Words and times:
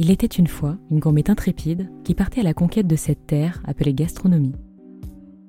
Il 0.00 0.12
était 0.12 0.28
une 0.28 0.46
fois 0.46 0.78
une 0.92 1.00
gourmette 1.00 1.28
intrépide 1.28 1.90
qui 2.04 2.14
partait 2.14 2.42
à 2.42 2.44
la 2.44 2.54
conquête 2.54 2.86
de 2.86 2.94
cette 2.94 3.26
terre 3.26 3.60
appelée 3.64 3.94
gastronomie. 3.94 4.54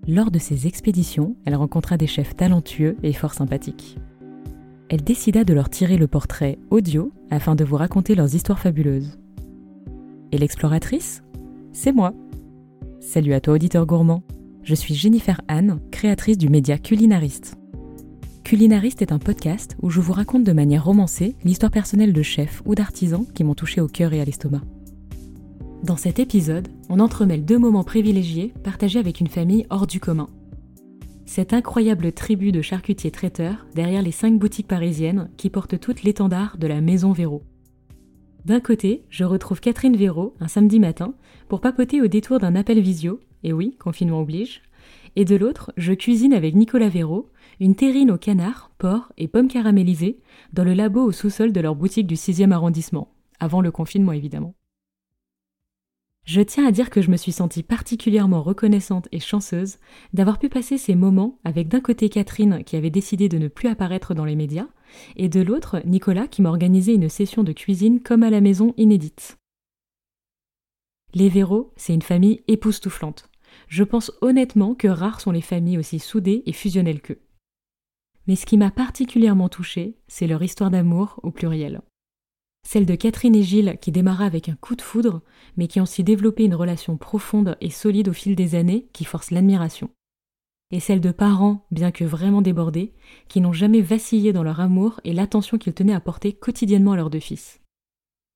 Lors 0.08 0.32
de 0.32 0.40
ses 0.40 0.66
expéditions, 0.66 1.36
elle 1.46 1.54
rencontra 1.54 1.98
des 1.98 2.08
chefs 2.08 2.36
talentueux 2.36 2.98
et 3.04 3.14
fort 3.14 3.36
sympathiques. 3.36 4.00
Elle 4.90 5.04
décida 5.04 5.44
de 5.44 5.54
leur 5.54 5.70
tirer 5.70 5.98
le 5.98 6.08
portrait 6.08 6.58
audio 6.72 7.12
afin 7.30 7.54
de 7.54 7.64
vous 7.64 7.76
raconter 7.76 8.16
leurs 8.16 8.34
histoires 8.34 8.58
fabuleuses. 8.58 9.20
Et 10.32 10.40
l'exploratrice? 10.40 11.22
C'est 11.72 11.92
moi. 11.92 12.16
Salut 13.00 13.34
à 13.36 13.42
toi 13.42 13.54
auditeur 13.54 13.86
gourmand. 13.86 14.24
Je 14.64 14.74
suis 14.74 14.96
Jennifer 14.96 15.42
Anne, 15.48 15.80
créatrice 15.92 16.40
du 16.40 16.50
média 16.50 16.80
Culinariste. 16.80 17.59
Culinariste 18.50 19.04
est 19.04 19.12
un 19.12 19.20
podcast 19.20 19.78
où 19.80 19.92
je 19.92 20.02
vous 20.02 20.12
raconte 20.12 20.44
de 20.44 20.54
manière 20.54 20.86
romancée 20.86 21.36
l'histoire 21.44 21.72
personnelle 21.72 22.14
de 22.14 22.24
chefs 22.24 22.64
ou 22.66 22.74
d'artisans 22.74 23.28
qui 23.36 23.44
m'ont 23.44 23.54
touché 23.54 23.80
au 23.80 23.88
cœur 23.88 24.12
et 24.12 24.22
à 24.22 24.26
l'estomac. 24.26 24.64
Dans 25.84 25.98
cet 25.98 26.18
épisode, 26.18 26.68
on 26.90 27.00
entremêle 27.00 27.46
deux 27.46 27.60
moments 27.60 27.84
privilégiés 27.84 28.52
partagés 28.64 28.98
avec 28.98 29.20
une 29.20 29.28
famille 29.28 29.68
hors 29.70 29.86
du 29.86 30.00
commun. 30.00 30.30
Cette 31.28 31.54
incroyable 31.54 32.12
tribu 32.12 32.52
de 32.52 32.64
charcutiers 32.64 33.12
traiteurs 33.12 33.68
derrière 33.76 34.02
les 34.02 34.12
cinq 34.12 34.40
boutiques 34.40 34.68
parisiennes 34.68 35.30
qui 35.38 35.52
portent 35.52 35.80
toutes 35.80 36.02
l'étendard 36.02 36.58
de 36.58 36.66
la 36.66 36.82
maison 36.82 37.12
Véro. 37.12 37.44
D'un 38.46 38.62
côté, 38.62 39.04
je 39.12 39.26
retrouve 39.26 39.60
Catherine 39.60 39.96
Véro 39.96 40.34
un 40.40 40.48
samedi 40.48 40.80
matin 40.80 41.14
pour 41.50 41.62
papoter 41.62 42.02
au 42.02 42.08
détour 42.08 42.40
d'un 42.40 42.56
appel 42.56 42.80
visio, 42.80 43.20
et 43.44 43.54
oui, 43.54 43.76
confinement 43.78 44.22
oblige, 44.22 44.64
et 45.16 45.26
de 45.26 45.36
l'autre, 45.36 45.72
je 45.78 45.94
cuisine 45.94 46.34
avec 46.34 46.56
Nicolas 46.56 46.90
Véro, 46.90 47.30
une 47.60 47.76
terrine 47.76 48.12
au 48.12 48.18
canard, 48.18 48.72
porc 48.78 49.12
et 49.18 49.28
pommes 49.28 49.48
caramélisées 49.48 50.20
dans 50.54 50.64
le 50.64 50.74
labo 50.74 51.04
au 51.04 51.12
sous-sol 51.12 51.52
de 51.52 51.60
leur 51.60 51.76
boutique 51.76 52.08
du 52.08 52.16
6e 52.16 52.52
arrondissement, 52.52 53.14
avant 53.40 53.62
le 53.62 53.72
confinement 53.72 54.14
évidemment. 54.14 54.56
Je 56.26 56.42
tiens 56.42 56.68
à 56.68 56.72
dire 56.72 56.90
que 56.90 57.02
je 57.02 57.10
me 57.10 57.18
suis 57.18 57.32
sentie 57.32 57.64
particulièrement 57.64 58.44
reconnaissante 58.44 59.08
et 59.12 59.20
chanceuse 59.20 59.78
d'avoir 60.14 60.38
pu 60.38 60.48
passer 60.48 60.78
ces 60.78 60.94
moments 60.94 61.40
avec 61.44 61.68
d'un 61.68 61.82
côté 61.82 62.08
Catherine 62.08 62.64
qui 62.64 62.76
avait 62.76 62.92
décidé 62.92 63.30
de 63.30 63.40
ne 63.40 63.48
plus 63.48 63.68
apparaître 63.68 64.14
dans 64.14 64.26
les 64.26 64.36
médias, 64.36 64.68
et 65.16 65.28
de 65.28 65.42
l'autre 65.42 65.82
Nicolas 65.86 66.28
qui 66.28 66.42
m'a 66.42 66.50
organisé 66.50 66.94
une 66.94 67.10
session 67.10 67.44
de 67.44 67.52
cuisine 67.52 68.00
comme 68.00 68.24
à 68.24 68.30
la 68.30 68.42
maison 68.42 68.74
inédite. 68.78 69.38
Les 71.14 71.30
Véro, 71.30 71.74
c'est 71.76 71.94
une 71.94 72.04
famille 72.04 72.44
époustouflante. 72.48 73.30
Je 73.68 73.84
pense 73.84 74.12
honnêtement 74.22 74.76
que 74.76 74.88
rares 74.88 75.22
sont 75.22 75.32
les 75.32 75.42
familles 75.42 75.80
aussi 75.80 75.98
soudées 76.00 76.44
et 76.46 76.54
fusionnelles 76.54 77.02
qu'eux. 77.02 77.20
Mais 78.30 78.36
ce 78.36 78.46
qui 78.46 78.60
m'a 78.60 78.70
particulièrement 78.70 79.50
touchée, 79.50 79.98
c'est 80.08 80.28
leur 80.28 80.44
histoire 80.44 80.70
d'amour 80.70 81.20
au 81.24 81.32
pluriel. 81.32 81.82
Celle 82.62 82.86
de 82.86 82.94
Catherine 82.94 83.36
et 83.36 83.42
Gilles 83.42 83.80
qui 83.82 83.92
démarra 83.92 84.24
avec 84.24 84.50
un 84.50 84.56
coup 84.56 84.76
de 84.76 84.84
foudre, 84.84 85.24
mais 85.58 85.68
qui 85.68 85.80
ont 85.80 85.84
aussi 85.84 86.04
développé 86.04 86.44
une 86.44 86.54
relation 86.54 86.96
profonde 86.96 87.58
et 87.60 87.72
solide 87.72 88.08
au 88.08 88.14
fil 88.14 88.36
des 88.36 88.54
années 88.54 88.88
qui 88.94 89.04
force 89.04 89.32
l'admiration. 89.32 89.90
Et 90.70 90.80
celle 90.80 91.02
de 91.02 91.10
parents, 91.10 91.66
bien 91.72 91.90
que 91.90 92.04
vraiment 92.04 92.44
débordés, 92.44 92.94
qui 93.30 93.42
n'ont 93.42 93.52
jamais 93.52 93.82
vacillé 93.82 94.32
dans 94.32 94.44
leur 94.44 94.60
amour 94.60 95.02
et 95.04 95.14
l'attention 95.14 95.58
qu'ils 95.58 95.74
tenaient 95.74 95.96
à 95.96 96.00
porter 96.00 96.32
quotidiennement 96.34 96.92
à 96.92 96.98
leurs 96.98 97.10
deux 97.10 97.20
fils. 97.20 97.62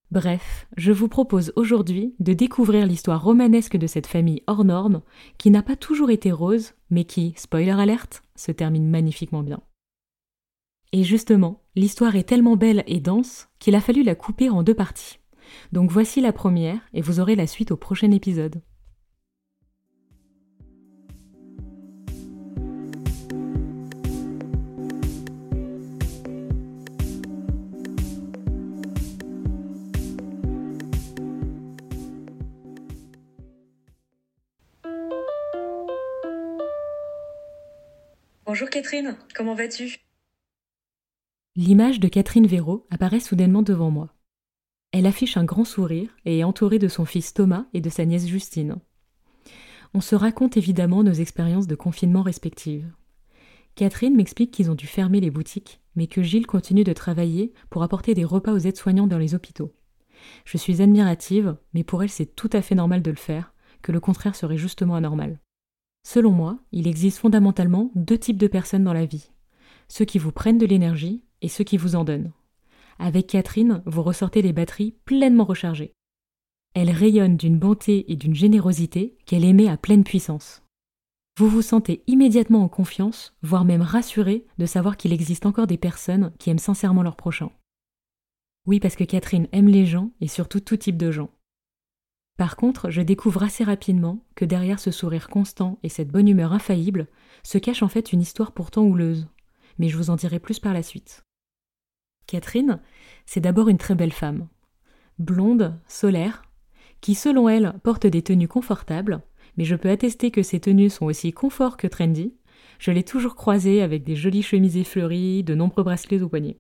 Bref, 0.10 0.66
je 0.76 0.92
vous 0.92 1.08
propose 1.08 1.54
aujourd'hui 1.56 2.16
de 2.20 2.34
découvrir 2.34 2.88
l'histoire 2.88 3.24
romanesque 3.24 3.78
de 3.78 3.86
cette 3.86 4.08
famille 4.08 4.42
hors 4.48 4.66
norme, 4.66 5.04
qui 5.38 5.52
n'a 5.52 5.62
pas 5.62 5.76
toujours 5.76 6.10
été 6.10 6.32
rose, 6.32 6.74
mais 6.90 7.06
qui, 7.06 7.36
spoiler 7.38 7.70
alerte, 7.70 8.24
se 8.36 8.52
termine 8.52 8.90
magnifiquement 8.90 9.44
bien. 9.44 9.62
Et 10.96 11.04
justement, 11.04 11.64
l'histoire 11.76 12.16
est 12.16 12.30
tellement 12.30 12.56
belle 12.56 12.84
et 12.86 13.00
dense 13.00 13.50
qu'il 13.58 13.74
a 13.74 13.82
fallu 13.82 14.04
la 14.04 14.14
couper 14.14 14.52
en 14.52 14.62
deux 14.62 14.76
parties. 14.76 15.18
Donc 15.72 15.90
voici 15.90 16.22
la 16.22 16.32
première, 16.32 16.80
et 16.94 17.02
vous 17.02 17.20
aurez 17.20 17.36
la 17.36 17.48
suite 17.48 17.72
au 17.72 17.78
prochain 17.78 18.12
épisode. 18.12 18.62
Bonjour 38.46 38.70
Catherine, 38.70 39.18
comment 39.34 39.56
vas-tu? 39.56 40.03
L'image 41.56 42.00
de 42.00 42.08
Catherine 42.08 42.48
Véraud 42.48 42.88
apparaît 42.90 43.20
soudainement 43.20 43.62
devant 43.62 43.92
moi. 43.92 44.16
Elle 44.92 45.06
affiche 45.06 45.38
un 45.38 45.44
grand 45.44 45.66
sourire 45.66 46.10
et 46.26 46.40
est 46.40 46.44
entourée 46.44 46.80
de 46.80 46.88
son 46.88 47.06
fils 47.06 47.32
Thomas 47.32 47.68
et 47.76 47.82
de 47.82 47.92
sa 47.92 48.06
nièce 48.06 48.26
Justine. 48.26 48.78
On 49.94 50.02
se 50.02 50.16
raconte 50.16 50.58
évidemment 50.58 51.04
nos 51.04 51.14
expériences 51.14 51.68
de 51.68 51.76
confinement 51.76 52.24
respectives. 52.24 52.92
Catherine 53.76 54.16
m'explique 54.16 54.50
qu'ils 54.50 54.72
ont 54.72 54.76
dû 54.76 54.88
fermer 54.88 55.20
les 55.20 55.30
boutiques, 55.30 55.80
mais 55.96 56.08
que 56.08 56.24
Gilles 56.24 56.48
continue 56.48 56.84
de 56.84 56.92
travailler 56.92 57.54
pour 57.70 57.84
apporter 57.84 58.16
des 58.16 58.26
repas 58.26 58.54
aux 58.54 58.58
aides-soignants 58.58 59.06
dans 59.06 59.20
les 59.20 59.36
hôpitaux. 59.36 59.76
Je 60.46 60.58
suis 60.58 60.82
admirative, 60.82 61.56
mais 61.76 61.84
pour 61.84 62.02
elle 62.02 62.10
c'est 62.10 62.36
tout 62.36 62.50
à 62.52 62.64
fait 62.64 62.74
normal 62.74 63.04
de 63.04 63.12
le 63.12 63.18
faire, 63.18 63.54
que 63.84 63.92
le 63.92 64.00
contraire 64.00 64.36
serait 64.36 64.58
justement 64.58 64.96
anormal. 64.96 65.40
Selon 66.04 66.32
moi, 66.32 66.58
il 66.72 66.88
existe 66.88 67.20
fondamentalement 67.20 67.92
deux 67.94 68.18
types 68.18 68.40
de 68.40 68.48
personnes 68.48 68.84
dans 68.84 68.94
la 68.94 69.06
vie. 69.06 69.30
Ceux 69.88 70.06
qui 70.06 70.18
vous 70.18 70.32
prennent 70.32 70.58
de 70.58 70.66
l'énergie 70.66 71.24
et 71.44 71.48
ceux 71.48 71.64
qui 71.64 71.78
vous 71.78 71.96
en 71.96 72.04
donnent. 72.04 72.32
Avec 72.98 73.28
Catherine, 73.28 73.84
vous 73.86 74.02
ressortez 74.02 74.42
les 74.42 74.54
batteries 74.54 74.96
pleinement 75.06 75.46
rechargées. 75.46 75.94
Elle 76.74 76.90
rayonne 76.90 77.38
d'une 77.38 77.60
bonté 77.60 78.12
et 78.12 78.16
d'une 78.16 78.34
générosité 78.34 79.16
qu'elle 79.28 79.46
émet 79.46 79.68
à 79.68 79.78
pleine 79.78 80.04
puissance. 80.04 80.64
Vous 81.38 81.50
vous 81.50 81.62
sentez 81.62 82.04
immédiatement 82.08 82.64
en 82.64 82.70
confiance, 82.70 83.36
voire 83.42 83.66
même 83.66 83.82
rassuré 83.82 84.46
de 84.58 84.66
savoir 84.66 84.98
qu'il 84.98 85.14
existe 85.14 85.46
encore 85.46 85.68
des 85.68 85.78
personnes 85.78 86.32
qui 86.40 86.50
aiment 86.50 86.60
sincèrement 86.60 87.04
leur 87.04 87.16
prochain. 87.16 87.52
Oui, 88.66 88.80
parce 88.80 88.96
que 88.96 89.04
Catherine 89.04 89.48
aime 89.52 89.68
les 89.68 89.86
gens 89.86 90.12
et 90.22 90.28
surtout 90.28 90.60
tout 90.60 90.78
type 90.78 90.98
de 90.98 91.12
gens. 91.12 91.30
Par 92.38 92.56
contre, 92.56 92.90
je 92.90 93.02
découvre 93.02 93.44
assez 93.44 93.64
rapidement 93.64 94.24
que 94.36 94.46
derrière 94.46 94.80
ce 94.80 94.92
sourire 94.92 95.28
constant 95.28 95.80
et 95.84 95.90
cette 95.90 96.10
bonne 96.10 96.28
humeur 96.28 96.54
infaillible 96.54 97.08
se 97.44 97.58
cache 97.58 97.84
en 97.84 97.90
fait 97.90 98.14
une 98.14 98.22
histoire 98.22 98.52
pourtant 98.52 98.84
houleuse, 98.84 99.28
mais 99.78 99.90
je 99.90 99.98
vous 99.98 100.10
en 100.10 100.16
dirai 100.16 100.40
plus 100.40 100.60
par 100.60 100.74
la 100.74 100.84
suite. 100.84 101.24
Catherine, 102.28 102.80
c'est 103.26 103.42
d'abord 103.42 103.70
une 103.70 103.78
très 103.78 103.96
belle 103.96 104.14
femme, 104.14 104.48
blonde, 105.20 105.80
solaire, 105.88 106.44
qui 107.02 107.16
selon 107.16 107.50
elle 107.50 107.74
porte 107.84 108.08
des 108.08 108.22
tenues 108.22 108.48
confortables, 108.48 109.22
mais 109.58 109.66
je 109.66 109.76
peux 109.76 109.90
attester 109.90 110.32
que 110.32 110.44
ces 110.44 110.60
tenues 110.60 110.90
sont 110.90 111.06
aussi 111.06 111.34
confort 111.34 111.78
que 111.78 111.88
trendy. 111.88 112.34
Je 112.80 112.92
l'ai 112.92 113.04
toujours 113.04 113.36
croisée 113.36 113.82
avec 113.82 114.04
des 114.04 114.16
jolies 114.16 114.44
chemises 114.44 114.84
fleuries, 114.84 115.44
de 115.44 115.56
nombreux 115.56 115.84
bracelets 115.84 116.22
au 116.22 116.30
poignet. 116.30 116.58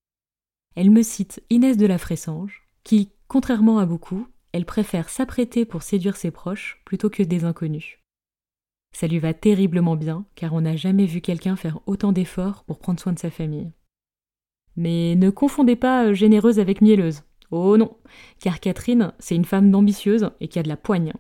Elle 0.75 0.91
me 0.91 1.01
cite 1.01 1.43
Inès 1.49 1.77
de 1.77 1.85
la 1.85 1.97
Fressange, 1.97 2.63
qui, 2.83 3.11
contrairement 3.27 3.79
à 3.79 3.85
beaucoup, 3.85 4.27
elle 4.51 4.65
préfère 4.65 5.09
s'apprêter 5.09 5.65
pour 5.65 5.81
séduire 5.81 6.15
ses 6.15 6.31
proches 6.31 6.81
plutôt 6.85 7.09
que 7.09 7.23
des 7.23 7.43
inconnus. 7.43 7.99
Ça 8.95 9.07
lui 9.07 9.19
va 9.19 9.33
terriblement 9.33 9.95
bien, 9.95 10.25
car 10.35 10.53
on 10.53 10.61
n'a 10.61 10.75
jamais 10.75 11.05
vu 11.05 11.21
quelqu'un 11.21 11.55
faire 11.55 11.79
autant 11.87 12.11
d'efforts 12.11 12.63
pour 12.63 12.77
prendre 12.77 12.99
soin 12.99 13.13
de 13.13 13.19
sa 13.19 13.31
famille. 13.31 13.71
Mais 14.75 15.15
ne 15.15 15.29
confondez 15.29 15.75
pas 15.75 16.05
euh, 16.05 16.13
généreuse 16.13 16.59
avec 16.59 16.81
mielleuse. 16.81 17.23
Oh 17.51 17.77
non, 17.77 17.97
car 18.39 18.59
Catherine, 18.59 19.13
c'est 19.19 19.35
une 19.35 19.45
femme 19.45 19.69
d'ambitieuse 19.69 20.31
et 20.39 20.47
qui 20.47 20.57
a 20.59 20.63
de 20.63 20.69
la 20.69 20.77
poigne. 20.77 21.13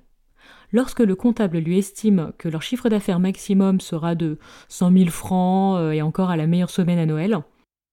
Lorsque 0.71 1.01
le 1.01 1.15
comptable 1.15 1.59
lui 1.59 1.77
estime 1.77 2.33
que 2.39 2.49
leur 2.49 2.63
chiffre 2.63 2.89
d'affaires 2.89 3.19
maximum 3.19 3.79
sera 3.79 4.15
de 4.15 4.39
100 4.69 4.91
000 4.91 5.09
francs 5.11 5.77
euh, 5.77 5.91
et 5.91 6.01
encore 6.01 6.31
à 6.31 6.37
la 6.37 6.47
meilleure 6.47 6.71
semaine 6.71 6.97
à 6.97 7.05
Noël, 7.05 7.37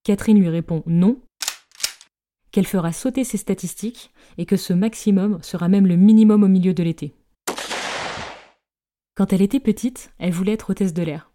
Catherine 0.05 0.41
lui 0.41 0.49
répond 0.49 0.83
non 0.87 1.21
qu'elle 2.51 2.67
fera 2.67 2.93
sauter 2.93 3.25
ses 3.25 3.37
statistiques 3.37 4.11
et 4.39 4.47
que 4.47 4.57
ce 4.57 4.73
maximum 4.73 5.39
sera 5.43 5.69
même 5.69 5.87
le 5.87 5.97
minimum 5.97 6.43
au 6.43 6.49
milieu 6.49 6.73
de 6.73 6.83
l'été. 6.83 7.15
Quand 9.15 9.33
elle 9.33 9.43
était 9.43 9.61
petite, 9.61 10.13
elle 10.19 10.33
voulait 10.33 10.53
être 10.53 10.71
hôtesse 10.71 10.95
de 10.95 11.03
l'air. 11.03 11.30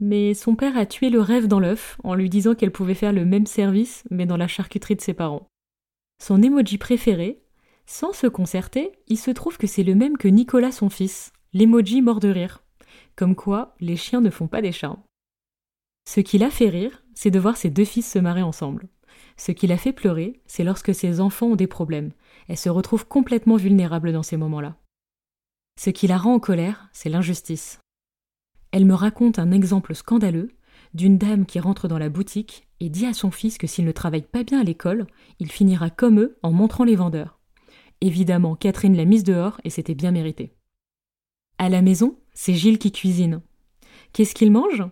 Mais 0.00 0.34
son 0.34 0.56
père 0.56 0.76
a 0.76 0.86
tué 0.86 1.10
le 1.10 1.20
rêve 1.20 1.46
dans 1.46 1.60
l'œuf 1.60 1.98
en 2.02 2.14
lui 2.14 2.30
disant 2.30 2.54
qu'elle 2.54 2.72
pouvait 2.72 2.94
faire 2.94 3.12
le 3.12 3.24
même 3.24 3.46
service 3.46 4.04
mais 4.10 4.26
dans 4.26 4.38
la 4.38 4.48
charcuterie 4.48 4.96
de 4.96 5.00
ses 5.02 5.14
parents. 5.14 5.46
Son 6.22 6.42
emoji 6.42 6.78
préféré, 6.78 7.42
sans 7.86 8.12
se 8.12 8.26
concerter, 8.26 8.92
il 9.08 9.18
se 9.18 9.30
trouve 9.30 9.58
que 9.58 9.66
c'est 9.66 9.82
le 9.82 9.94
même 9.94 10.16
que 10.16 10.28
Nicolas 10.28 10.72
son 10.72 10.88
fils, 10.88 11.32
l'emoji 11.52 12.02
mort 12.02 12.20
de 12.20 12.28
rire. 12.28 12.62
Comme 13.16 13.34
quoi, 13.34 13.74
les 13.80 13.96
chiens 13.96 14.20
ne 14.20 14.30
font 14.30 14.46
pas 14.46 14.62
des 14.62 14.72
chats. 14.72 14.98
Ce 16.08 16.20
qui 16.20 16.38
l'a 16.38 16.50
fait 16.50 16.68
rire, 16.68 17.02
c'est 17.14 17.30
de 17.30 17.38
voir 17.38 17.56
ses 17.56 17.68
deux 17.70 17.84
fils 17.84 18.10
se 18.10 18.18
marrer 18.18 18.42
ensemble. 18.42 18.88
Ce 19.36 19.52
qui 19.52 19.66
la 19.66 19.76
fait 19.76 19.92
pleurer, 19.92 20.40
c'est 20.46 20.64
lorsque 20.64 20.94
ses 20.94 21.20
enfants 21.20 21.48
ont 21.48 21.56
des 21.56 21.66
problèmes. 21.66 22.12
Elle 22.48 22.56
se 22.56 22.68
retrouve 22.68 23.06
complètement 23.06 23.56
vulnérable 23.56 24.12
dans 24.12 24.22
ces 24.22 24.36
moments-là. 24.36 24.76
Ce 25.78 25.90
qui 25.90 26.06
la 26.06 26.18
rend 26.18 26.34
en 26.34 26.40
colère, 26.40 26.88
c'est 26.92 27.08
l'injustice. 27.08 27.80
Elle 28.72 28.84
me 28.84 28.94
raconte 28.94 29.38
un 29.38 29.50
exemple 29.50 29.94
scandaleux 29.94 30.50
d'une 30.94 31.18
dame 31.18 31.46
qui 31.46 31.60
rentre 31.60 31.88
dans 31.88 31.98
la 31.98 32.08
boutique 32.08 32.66
et 32.80 32.88
dit 32.88 33.06
à 33.06 33.12
son 33.12 33.30
fils 33.30 33.58
que 33.58 33.66
s'il 33.66 33.84
ne 33.84 33.92
travaille 33.92 34.22
pas 34.22 34.42
bien 34.42 34.60
à 34.60 34.64
l'école, 34.64 35.06
il 35.38 35.50
finira 35.50 35.90
comme 35.90 36.20
eux 36.20 36.38
en 36.42 36.52
montrant 36.52 36.84
les 36.84 36.96
vendeurs. 36.96 37.38
Évidemment, 38.00 38.56
Catherine 38.56 38.96
l'a 38.96 39.04
mise 39.04 39.24
dehors 39.24 39.60
et 39.64 39.70
c'était 39.70 39.94
bien 39.94 40.10
mérité. 40.10 40.54
À 41.58 41.68
la 41.68 41.82
maison, 41.82 42.16
c'est 42.32 42.54
Gilles 42.54 42.78
qui 42.78 42.90
cuisine. 42.90 43.42
Qu'est-ce 44.12 44.34
qu'il 44.34 44.50
mange? 44.50 44.84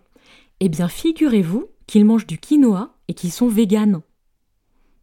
Eh 0.61 0.69
bien, 0.69 0.89
figurez-vous 0.89 1.67
qu'il 1.87 2.05
mange 2.05 2.27
du 2.27 2.39
quinoa 2.39 2.95
et 3.09 3.15
qu'ils 3.15 3.33
sont 3.33 3.49
véganes. 3.49 4.03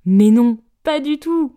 Mais 0.05 0.29
non, 0.29 0.59
pas 0.83 0.99
du 0.99 1.17
tout 1.17 1.55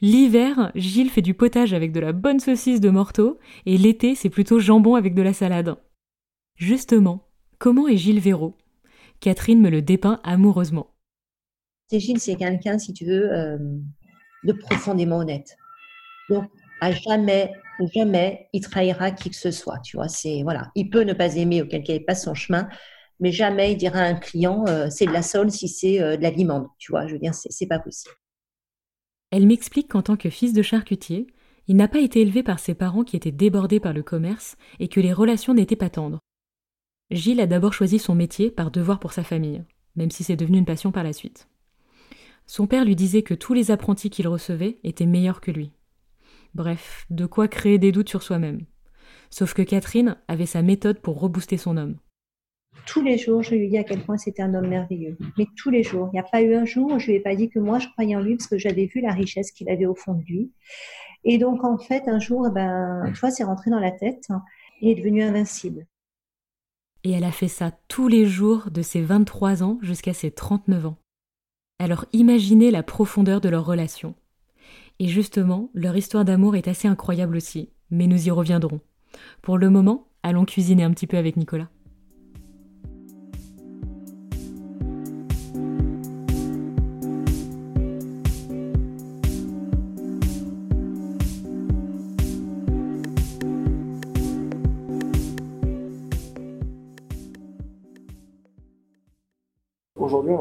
L'hiver, 0.00 0.70
Gilles 0.76 1.10
fait 1.10 1.22
du 1.22 1.34
potage 1.34 1.74
avec 1.74 1.90
de 1.90 1.98
la 1.98 2.12
bonne 2.12 2.38
saucisse 2.38 2.80
de 2.80 2.88
morteau, 2.88 3.38
et 3.66 3.76
l'été, 3.76 4.14
c'est 4.14 4.30
plutôt 4.30 4.60
jambon 4.60 4.94
avec 4.94 5.12
de 5.12 5.22
la 5.22 5.32
salade. 5.32 5.76
Justement, 6.58 7.28
comment 7.58 7.86
est 7.86 7.96
Gilles 7.96 8.18
Véraud? 8.18 8.56
Catherine 9.20 9.60
me 9.60 9.70
le 9.70 9.80
dépeint 9.80 10.20
amoureusement. 10.24 10.92
Gilles, 11.92 12.18
c'est 12.18 12.34
quelqu'un, 12.34 12.78
si 12.78 12.92
tu 12.92 13.06
veux, 13.06 13.32
euh, 13.32 13.58
de 14.42 14.52
profondément 14.52 15.18
honnête. 15.18 15.56
Donc, 16.28 16.50
à 16.80 16.90
jamais, 16.90 17.52
jamais, 17.94 18.48
il 18.52 18.60
trahira 18.60 19.12
qui 19.12 19.30
que 19.30 19.36
ce 19.36 19.52
soit. 19.52 19.78
Tu 19.84 19.96
vois, 19.96 20.08
c'est 20.08 20.42
voilà, 20.42 20.72
il 20.74 20.90
peut 20.90 21.02
ne 21.02 21.12
pas 21.12 21.36
aimer 21.36 21.62
auquel 21.62 21.84
cas 21.84 21.94
il 21.94 22.04
passe 22.04 22.24
son 22.24 22.34
chemin, 22.34 22.68
mais 23.20 23.30
jamais 23.30 23.72
il 23.72 23.76
dira 23.76 24.00
à 24.00 24.06
un 24.06 24.14
client 24.14 24.64
euh, 24.66 24.88
c'est 24.90 25.06
de 25.06 25.12
la 25.12 25.22
sole 25.22 25.52
si 25.52 25.68
c'est 25.68 26.02
euh, 26.02 26.16
de 26.16 26.22
la 26.22 26.30
limande. 26.30 26.66
Tu 26.78 26.90
vois, 26.90 27.06
je 27.06 27.12
veux 27.12 27.20
dire, 27.20 27.34
c'est 27.34 27.66
pas 27.68 27.78
possible. 27.78 28.14
Elle 29.30 29.46
m'explique 29.46 29.92
qu'en 29.92 30.02
tant 30.02 30.16
que 30.16 30.28
fils 30.28 30.52
de 30.52 30.62
charcutier, 30.62 31.28
il 31.68 31.76
n'a 31.76 31.86
pas 31.86 32.00
été 32.00 32.20
élevé 32.20 32.42
par 32.42 32.58
ses 32.58 32.74
parents 32.74 33.04
qui 33.04 33.14
étaient 33.14 33.30
débordés 33.30 33.78
par 33.78 33.92
le 33.92 34.02
commerce 34.02 34.56
et 34.80 34.88
que 34.88 34.98
les 34.98 35.12
relations 35.12 35.54
n'étaient 35.54 35.76
pas 35.76 35.90
tendres. 35.90 36.18
Gilles 37.10 37.40
a 37.40 37.46
d'abord 37.46 37.72
choisi 37.72 37.98
son 37.98 38.14
métier 38.14 38.50
par 38.50 38.70
devoir 38.70 39.00
pour 39.00 39.12
sa 39.12 39.24
famille, 39.24 39.64
même 39.96 40.10
si 40.10 40.24
c'est 40.24 40.36
devenu 40.36 40.58
une 40.58 40.66
passion 40.66 40.92
par 40.92 41.04
la 41.04 41.14
suite. 41.14 41.48
Son 42.46 42.66
père 42.66 42.84
lui 42.84 42.96
disait 42.96 43.22
que 43.22 43.34
tous 43.34 43.54
les 43.54 43.70
apprentis 43.70 44.10
qu'il 44.10 44.28
recevait 44.28 44.78
étaient 44.84 45.06
meilleurs 45.06 45.40
que 45.40 45.50
lui. 45.50 45.72
Bref, 46.54 47.06
de 47.10 47.26
quoi 47.26 47.48
créer 47.48 47.78
des 47.78 47.92
doutes 47.92 48.08
sur 48.08 48.22
soi-même. 48.22 48.60
Sauf 49.30 49.54
que 49.54 49.62
Catherine 49.62 50.16
avait 50.28 50.46
sa 50.46 50.62
méthode 50.62 51.00
pour 51.00 51.20
rebooster 51.20 51.56
son 51.56 51.76
homme. 51.76 51.96
Tous 52.86 53.02
les 53.02 53.18
jours, 53.18 53.42
je 53.42 53.54
lui 53.54 53.68
dis 53.68 53.78
à 53.78 53.84
quel 53.84 54.02
point 54.02 54.16
c'était 54.18 54.42
un 54.42 54.54
homme 54.54 54.68
merveilleux. 54.68 55.16
Mais 55.36 55.46
tous 55.56 55.70
les 55.70 55.82
jours. 55.82 56.08
Il 56.12 56.16
n'y 56.16 56.20
a 56.20 56.24
pas 56.24 56.42
eu 56.42 56.54
un 56.54 56.64
jour 56.64 56.92
où 56.92 56.98
je 56.98 57.06
lui 57.06 57.14
ai 57.14 57.20
pas 57.20 57.34
dit 57.34 57.48
que 57.48 57.58
moi, 57.58 57.78
je 57.78 57.88
croyais 57.88 58.16
en 58.16 58.20
lui 58.20 58.36
parce 58.36 58.48
que 58.48 58.58
j'avais 58.58 58.86
vu 58.86 59.00
la 59.00 59.12
richesse 59.12 59.50
qu'il 59.50 59.68
avait 59.70 59.86
au 59.86 59.94
fond 59.94 60.14
de 60.14 60.22
lui. 60.22 60.52
Et 61.24 61.38
donc, 61.38 61.64
en 61.64 61.78
fait, 61.78 62.06
un 62.06 62.18
jour, 62.18 62.46
eh 62.48 62.52
ben, 62.52 63.02
tu 63.12 63.20
vois, 63.20 63.30
c'est 63.30 63.44
rentré 63.44 63.70
dans 63.70 63.80
la 63.80 63.90
tête. 63.90 64.24
Hein. 64.30 64.42
il 64.80 64.90
est 64.90 64.94
devenu 64.94 65.22
invincible. 65.22 65.86
Et 67.08 67.12
elle 67.12 67.24
a 67.24 67.32
fait 67.32 67.48
ça 67.48 67.70
tous 67.88 68.06
les 68.06 68.26
jours 68.26 68.70
de 68.70 68.82
ses 68.82 69.00
23 69.00 69.62
ans 69.62 69.78
jusqu'à 69.80 70.12
ses 70.12 70.30
39 70.30 70.84
ans. 70.84 70.98
Alors 71.78 72.04
imaginez 72.12 72.70
la 72.70 72.82
profondeur 72.82 73.40
de 73.40 73.48
leur 73.48 73.64
relation. 73.64 74.14
Et 74.98 75.08
justement, 75.08 75.70
leur 75.72 75.96
histoire 75.96 76.26
d'amour 76.26 76.54
est 76.54 76.68
assez 76.68 76.86
incroyable 76.86 77.38
aussi, 77.38 77.70
mais 77.90 78.06
nous 78.06 78.28
y 78.28 78.30
reviendrons. 78.30 78.82
Pour 79.40 79.56
le 79.56 79.70
moment, 79.70 80.08
allons 80.22 80.44
cuisiner 80.44 80.84
un 80.84 80.90
petit 80.90 81.06
peu 81.06 81.16
avec 81.16 81.38
Nicolas. 81.38 81.70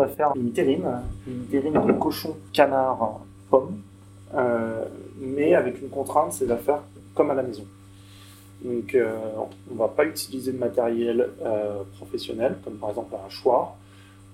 Va 0.08 0.16
faire 0.16 0.32
une 0.36 0.52
terrine, 0.52 0.88
une 1.28 1.46
terrine 1.46 1.74
de 1.74 1.94
cochon, 1.94 2.36
canard, 2.54 3.22
pomme, 3.50 3.82
euh, 4.34 4.86
mais 5.20 5.56
avec 5.56 5.82
une 5.82 5.90
contrainte, 5.90 6.34
c'est 6.34 6.46
de 6.46 6.50
la 6.50 6.58
faire 6.58 6.82
comme 7.14 7.32
à 7.32 7.34
la 7.34 7.44
maison. 7.44 7.66
Donc, 8.64 8.96
euh, 8.96 9.16
on 9.70 9.74
ne 9.74 9.80
va 9.80 9.88
pas 9.88 10.06
utiliser 10.06 10.52
de 10.52 10.58
matériel 10.58 11.30
euh, 11.42 11.84
professionnel, 11.98 12.58
comme 12.64 12.78
par 12.78 12.90
exemple 12.90 13.16
un 13.16 13.26
hachoir 13.26 13.76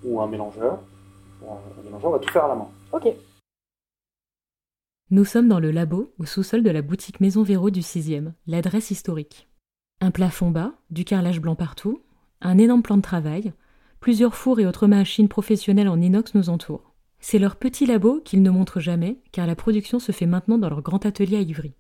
ou 0.04 0.22
un 0.22 0.28
mélangeur. 0.28 0.80
un 1.44 1.84
mélangeur, 1.84 2.10
on 2.10 2.14
va 2.14 2.20
tout 2.20 2.32
faire 2.32 2.46
à 2.46 2.50
la 2.50 2.56
main. 2.56 2.68
Ok. 2.92 3.14
Nous 5.12 5.26
sommes 5.26 5.48
dans 5.48 5.60
le 5.60 5.72
labo, 5.72 6.12
au 6.20 6.26
sous-sol 6.26 6.64
de 6.64 6.72
la 6.72 6.82
boutique 6.82 7.20
Maison 7.20 7.44
Véro 7.44 7.70
du 7.70 7.82
6e, 7.82 8.32
l'adresse 8.48 8.90
historique. 8.90 9.48
Un 10.02 10.12
plafond 10.12 10.50
bas, 10.50 10.72
du 10.90 11.06
carrelage 11.06 11.40
blanc 11.40 11.56
partout, 11.56 12.02
un 12.42 12.58
énorme 12.58 12.82
plan 12.82 12.98
de 12.98 13.02
travail, 13.02 13.54
Plusieurs 14.04 14.36
fours 14.36 14.60
et 14.60 14.66
autres 14.66 14.86
machines 14.86 15.30
professionnelles 15.30 15.88
en 15.88 16.02
inox 16.02 16.36
nous 16.36 16.50
entourent. 16.50 16.94
C'est 17.22 17.40
leur 17.40 17.56
petit 17.56 17.86
labo 17.86 18.20
qu'ils 18.20 18.42
ne 18.42 18.50
montrent 18.50 18.82
jamais, 18.82 19.22
car 19.32 19.48
la 19.48 19.56
production 19.56 19.98
se 19.98 20.12
fait 20.12 20.26
maintenant 20.26 20.58
dans 20.58 20.68
leur 20.68 20.82
grand 20.82 21.06
atelier 21.06 21.38
à 21.38 21.40
Ivry. 21.40 21.74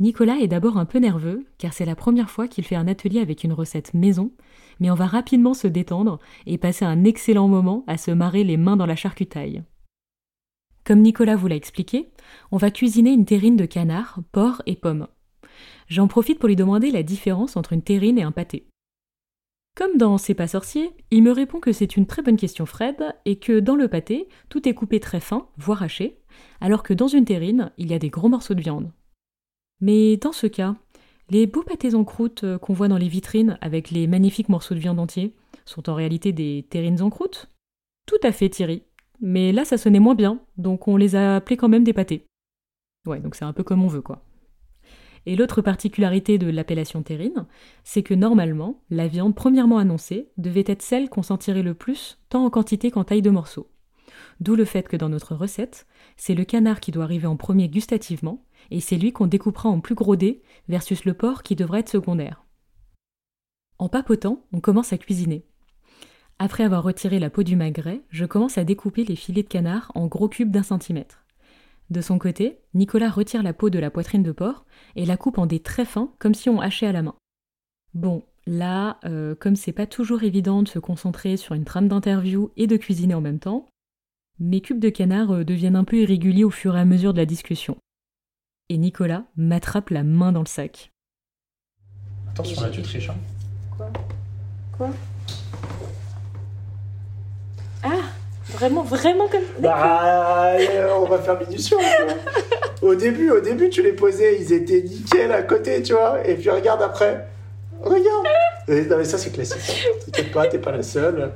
Nicolas 0.00 0.38
est 0.40 0.48
d'abord 0.48 0.78
un 0.78 0.84
peu 0.84 0.98
nerveux, 0.98 1.46
car 1.58 1.72
c'est 1.72 1.84
la 1.84 1.94
première 1.94 2.28
fois 2.28 2.48
qu'il 2.48 2.64
fait 2.64 2.74
un 2.74 2.88
atelier 2.88 3.20
avec 3.20 3.44
une 3.44 3.52
recette 3.52 3.94
maison, 3.94 4.32
mais 4.80 4.90
on 4.90 4.96
va 4.96 5.06
rapidement 5.06 5.54
se 5.54 5.68
détendre 5.68 6.18
et 6.44 6.58
passer 6.58 6.84
un 6.84 7.04
excellent 7.04 7.46
moment 7.46 7.84
à 7.86 7.98
se 7.98 8.10
marrer 8.10 8.42
les 8.42 8.56
mains 8.56 8.76
dans 8.76 8.84
la 8.84 8.96
charcutaille. 8.96 9.62
Comme 10.82 11.02
Nicolas 11.02 11.36
vous 11.36 11.46
l'a 11.46 11.54
expliqué, 11.54 12.08
on 12.50 12.56
va 12.56 12.72
cuisiner 12.72 13.12
une 13.12 13.26
terrine 13.26 13.56
de 13.56 13.64
canard, 13.64 14.18
porc 14.32 14.60
et 14.66 14.74
pommes. 14.74 15.06
J'en 15.86 16.08
profite 16.08 16.40
pour 16.40 16.48
lui 16.48 16.56
demander 16.56 16.90
la 16.90 17.04
différence 17.04 17.56
entre 17.56 17.74
une 17.74 17.82
terrine 17.82 18.18
et 18.18 18.24
un 18.24 18.32
pâté. 18.32 18.66
Comme 19.76 19.98
dans 19.98 20.16
C'est 20.16 20.32
pas 20.32 20.48
sorcier, 20.48 20.90
il 21.10 21.22
me 21.22 21.30
répond 21.30 21.60
que 21.60 21.70
c'est 21.70 21.98
une 21.98 22.06
très 22.06 22.22
bonne 22.22 22.38
question 22.38 22.64
Fred, 22.64 22.96
et 23.26 23.36
que 23.36 23.60
dans 23.60 23.76
le 23.76 23.88
pâté, 23.88 24.26
tout 24.48 24.66
est 24.66 24.72
coupé 24.72 25.00
très 25.00 25.20
fin, 25.20 25.48
voire 25.58 25.82
haché, 25.82 26.18
alors 26.62 26.82
que 26.82 26.94
dans 26.94 27.08
une 27.08 27.26
terrine, 27.26 27.70
il 27.76 27.90
y 27.90 27.94
a 27.94 27.98
des 27.98 28.08
gros 28.08 28.30
morceaux 28.30 28.54
de 28.54 28.62
viande. 28.62 28.90
Mais 29.82 30.16
dans 30.16 30.32
ce 30.32 30.46
cas, 30.46 30.76
les 31.28 31.46
beaux 31.46 31.62
pâtés 31.62 31.94
en 31.94 32.04
croûte 32.04 32.44
euh, 32.44 32.56
qu'on 32.56 32.72
voit 32.72 32.88
dans 32.88 32.96
les 32.96 33.08
vitrines 33.08 33.58
avec 33.60 33.90
les 33.90 34.06
magnifiques 34.06 34.48
morceaux 34.48 34.74
de 34.74 34.80
viande 34.80 34.98
entiers 34.98 35.34
sont 35.66 35.90
en 35.90 35.94
réalité 35.94 36.32
des 36.32 36.64
terrines 36.70 37.02
en 37.02 37.10
croûte? 37.10 37.50
Tout 38.06 38.16
à 38.22 38.32
fait 38.32 38.48
Thierry. 38.48 38.82
Mais 39.20 39.52
là 39.52 39.66
ça 39.66 39.76
sonnait 39.76 40.00
moins 40.00 40.14
bien, 40.14 40.40
donc 40.56 40.88
on 40.88 40.96
les 40.96 41.16
a 41.16 41.36
appelés 41.36 41.58
quand 41.58 41.68
même 41.68 41.84
des 41.84 41.92
pâtés. 41.92 42.24
Ouais, 43.06 43.20
donc 43.20 43.34
c'est 43.34 43.44
un 43.44 43.52
peu 43.52 43.62
comme 43.62 43.84
on 43.84 43.88
veut 43.88 44.02
quoi. 44.02 44.22
Et 45.26 45.34
l'autre 45.34 45.60
particularité 45.60 46.38
de 46.38 46.48
l'appellation 46.48 47.02
terrine, 47.02 47.46
c'est 47.82 48.04
que 48.04 48.14
normalement, 48.14 48.80
la 48.90 49.08
viande 49.08 49.34
premièrement 49.34 49.78
annoncée 49.78 50.30
devait 50.38 50.64
être 50.66 50.82
celle 50.82 51.10
qu'on 51.10 51.24
sentirait 51.24 51.64
le 51.64 51.74
plus, 51.74 52.18
tant 52.28 52.44
en 52.44 52.50
quantité 52.50 52.92
qu'en 52.92 53.02
taille 53.02 53.22
de 53.22 53.30
morceaux. 53.30 53.68
D'où 54.38 54.54
le 54.54 54.64
fait 54.64 54.86
que 54.86 54.96
dans 54.96 55.08
notre 55.08 55.34
recette, 55.34 55.86
c'est 56.16 56.36
le 56.36 56.44
canard 56.44 56.78
qui 56.78 56.92
doit 56.92 57.04
arriver 57.04 57.26
en 57.26 57.36
premier 57.36 57.68
gustativement, 57.68 58.44
et 58.70 58.80
c'est 58.80 58.96
lui 58.96 59.12
qu'on 59.12 59.26
découpera 59.26 59.68
en 59.68 59.80
plus 59.80 59.96
gros 59.96 60.14
dés, 60.14 60.42
versus 60.68 61.04
le 61.04 61.14
porc 61.14 61.42
qui 61.42 61.56
devrait 61.56 61.80
être 61.80 61.88
secondaire. 61.88 62.44
En 63.78 63.88
papotant, 63.88 64.44
on 64.52 64.60
commence 64.60 64.92
à 64.92 64.98
cuisiner. 64.98 65.44
Après 66.38 66.64
avoir 66.64 66.84
retiré 66.84 67.18
la 67.18 67.30
peau 67.30 67.42
du 67.42 67.56
magret, 67.56 68.02
je 68.10 68.26
commence 68.26 68.58
à 68.58 68.64
découper 68.64 69.04
les 69.04 69.16
filets 69.16 69.42
de 69.42 69.48
canard 69.48 69.90
en 69.94 70.06
gros 70.06 70.28
cubes 70.28 70.50
d'un 70.50 70.62
centimètre. 70.62 71.25
De 71.90 72.00
son 72.00 72.18
côté, 72.18 72.58
Nicolas 72.74 73.10
retire 73.10 73.42
la 73.42 73.52
peau 73.52 73.70
de 73.70 73.78
la 73.78 73.90
poitrine 73.90 74.22
de 74.22 74.32
porc 74.32 74.66
et 74.96 75.06
la 75.06 75.16
coupe 75.16 75.38
en 75.38 75.46
des 75.46 75.60
très 75.60 75.84
fins, 75.84 76.12
comme 76.18 76.34
si 76.34 76.48
on 76.48 76.60
hachait 76.60 76.86
à 76.86 76.92
la 76.92 77.02
main. 77.02 77.14
Bon, 77.94 78.24
là, 78.46 78.98
euh, 79.04 79.34
comme 79.34 79.56
c'est 79.56 79.72
pas 79.72 79.86
toujours 79.86 80.24
évident 80.24 80.62
de 80.62 80.68
se 80.68 80.78
concentrer 80.78 81.36
sur 81.36 81.54
une 81.54 81.64
trame 81.64 81.88
d'interview 81.88 82.50
et 82.56 82.66
de 82.66 82.76
cuisiner 82.76 83.14
en 83.14 83.20
même 83.20 83.38
temps, 83.38 83.66
mes 84.38 84.60
cubes 84.60 84.80
de 84.80 84.90
canard 84.90 85.30
euh, 85.30 85.44
deviennent 85.44 85.76
un 85.76 85.84
peu 85.84 85.96
irréguliers 85.96 86.44
au 86.44 86.50
fur 86.50 86.76
et 86.76 86.80
à 86.80 86.84
mesure 86.84 87.12
de 87.12 87.18
la 87.18 87.26
discussion. 87.26 87.76
Et 88.68 88.78
Nicolas 88.78 89.24
m'attrape 89.36 89.90
la 89.90 90.02
main 90.02 90.32
dans 90.32 90.40
le 90.40 90.46
sac. 90.46 90.92
Attention 92.30 92.60
là, 92.62 92.70
tu 92.70 92.82
triches. 92.82 93.10
Hein. 93.10 93.16
Quoi? 93.76 93.90
Quoi 94.76 94.90
Ah 97.84 98.02
Vraiment, 98.50 98.82
vraiment 98.82 99.28
comme. 99.28 99.42
Bah, 99.58 100.52
euh, 100.54 100.88
on 100.96 101.04
va 101.04 101.18
faire 101.18 101.38
minutieux. 101.40 101.76
au 102.82 102.94
début, 102.94 103.30
au 103.30 103.40
début, 103.40 103.68
tu 103.68 103.82
les 103.82 103.92
posais, 103.92 104.38
ils 104.38 104.52
étaient 104.52 104.82
nickel 104.82 105.32
à 105.32 105.42
côté, 105.42 105.82
tu 105.82 105.94
vois. 105.94 106.18
Et 106.24 106.34
puis 106.34 106.50
regarde 106.50 106.82
après. 106.82 107.26
Regarde. 107.82 108.26
non, 108.68 108.96
mais 108.98 109.04
ça, 109.04 109.18
c'est 109.18 109.30
classique. 109.30 109.86
T'inquiète 110.06 110.32
pas, 110.32 110.46
t'es 110.46 110.58
pas 110.58 110.72
la 110.72 110.82
seule. 110.82 111.32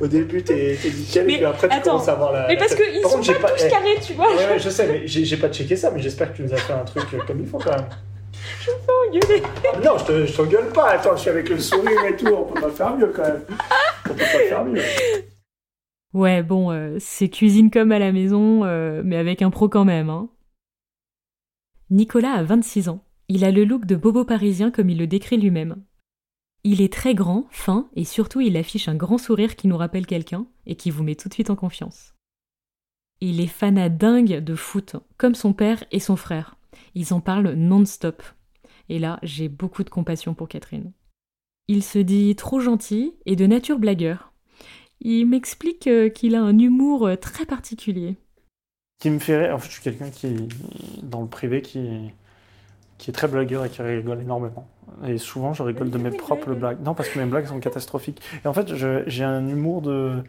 Au 0.00 0.06
début, 0.06 0.42
t'es 0.42 0.78
nickel, 0.84 1.30
et 1.30 1.36
puis 1.36 1.44
après, 1.44 1.68
tu 1.68 1.80
commences 1.80 2.08
à 2.08 2.14
voir 2.14 2.32
la. 2.32 2.48
Mais 2.48 2.56
parce 2.56 2.74
qu'ils 2.74 3.02
sont 3.02 3.40
pas, 3.40 3.50
tous 3.50 3.68
carrés, 3.68 3.98
tu 4.00 4.14
vois. 4.14 4.34
Ouais, 4.34 4.58
je 4.58 4.70
sais, 4.70 4.86
mais 4.86 5.06
j'ai 5.06 5.36
pas 5.36 5.48
checké 5.48 5.76
ça, 5.76 5.90
mais 5.90 6.00
j'espère 6.00 6.32
que 6.32 6.36
tu 6.36 6.42
nous 6.42 6.52
as 6.52 6.58
fait 6.58 6.72
un 6.72 6.84
truc 6.84 7.04
comme 7.26 7.40
il 7.40 7.46
faut 7.46 7.58
quand 7.58 7.70
même. 7.70 7.86
Je 8.60 8.70
me 8.70 8.76
fais 8.76 8.92
engueuler. 9.08 9.42
non, 9.84 9.96
je 10.26 10.36
t'engueule 10.36 10.68
pas. 10.68 10.90
Attends, 10.90 11.16
je 11.16 11.20
suis 11.20 11.30
avec 11.30 11.48
le 11.48 11.58
sourire 11.58 12.04
et 12.08 12.16
tout. 12.16 12.26
On 12.26 12.44
peut 12.44 12.60
pas 12.60 12.70
faire 12.70 12.96
mieux 12.96 13.12
quand 13.14 13.22
même. 13.22 13.42
On 14.06 14.08
peut 14.08 14.14
pas 14.16 14.24
faire 14.24 14.64
mieux. 14.64 14.82
Ouais, 16.14 16.44
bon, 16.44 16.70
euh, 16.70 16.96
c'est 17.00 17.28
cuisine 17.28 17.72
comme 17.72 17.90
à 17.90 17.98
la 17.98 18.12
maison, 18.12 18.64
euh, 18.64 19.02
mais 19.04 19.16
avec 19.16 19.42
un 19.42 19.50
pro 19.50 19.68
quand 19.68 19.84
même. 19.84 20.10
Hein. 20.10 20.30
Nicolas 21.90 22.34
a 22.34 22.42
26 22.44 22.88
ans. 22.88 23.04
Il 23.28 23.44
a 23.44 23.50
le 23.50 23.64
look 23.64 23.84
de 23.84 23.96
bobo 23.96 24.24
parisien 24.24 24.70
comme 24.70 24.90
il 24.90 24.98
le 24.98 25.08
décrit 25.08 25.38
lui-même. 25.38 25.82
Il 26.62 26.80
est 26.80 26.92
très 26.92 27.14
grand, 27.14 27.46
fin, 27.50 27.88
et 27.96 28.04
surtout 28.04 28.40
il 28.40 28.56
affiche 28.56 28.88
un 28.88 28.94
grand 28.94 29.18
sourire 29.18 29.56
qui 29.56 29.66
nous 29.66 29.76
rappelle 29.76 30.06
quelqu'un 30.06 30.46
et 30.66 30.76
qui 30.76 30.90
vous 30.90 31.02
met 31.02 31.16
tout 31.16 31.28
de 31.28 31.34
suite 31.34 31.50
en 31.50 31.56
confiance. 31.56 32.14
Il 33.20 33.40
est 33.40 33.48
fanat 33.48 33.88
dingue 33.88 34.38
de 34.38 34.54
foot, 34.54 34.96
comme 35.16 35.34
son 35.34 35.52
père 35.52 35.82
et 35.90 36.00
son 36.00 36.16
frère. 36.16 36.56
Ils 36.94 37.12
en 37.12 37.20
parlent 37.20 37.54
non-stop. 37.54 38.22
Et 38.88 39.00
là, 39.00 39.18
j'ai 39.22 39.48
beaucoup 39.48 39.82
de 39.82 39.90
compassion 39.90 40.34
pour 40.34 40.48
Catherine. 40.48 40.92
Il 41.66 41.82
se 41.82 41.98
dit 41.98 42.36
trop 42.36 42.60
gentil 42.60 43.14
et 43.26 43.34
de 43.34 43.46
nature 43.46 43.78
blagueur. 43.78 44.33
Il 45.00 45.26
m'explique 45.26 45.86
euh, 45.86 46.08
qu'il 46.08 46.34
a 46.34 46.42
un 46.42 46.58
humour 46.58 47.06
euh, 47.06 47.16
très 47.16 47.44
particulier. 47.44 48.16
Qui 48.98 49.10
me 49.10 49.18
fait 49.18 49.36
rire, 49.36 49.54
en 49.54 49.58
fait, 49.58 49.68
je 49.68 49.74
suis 49.74 49.82
quelqu'un 49.82 50.10
qui, 50.10 50.48
dans 51.02 51.20
le 51.20 51.26
privé, 51.26 51.62
qui, 51.62 52.10
qui 52.98 53.10
est 53.10 53.12
très 53.12 53.28
blagueur 53.28 53.64
et 53.64 53.70
qui 53.70 53.82
rigole 53.82 54.20
énormément. 54.20 54.68
Et 55.06 55.18
souvent, 55.18 55.52
je 55.52 55.62
rigole 55.62 55.90
de 55.90 55.98
mes 55.98 56.10
propres 56.10 56.54
blagues. 56.54 56.80
Non, 56.82 56.94
parce 56.94 57.08
que 57.08 57.18
mes 57.18 57.26
blagues 57.26 57.46
sont 57.46 57.58
catastrophiques. 57.58 58.22
Et 58.44 58.48
en 58.48 58.52
fait, 58.52 58.74
j'ai 58.74 59.24
un 59.24 59.48
humour 59.48 59.82
de, 59.82 60.22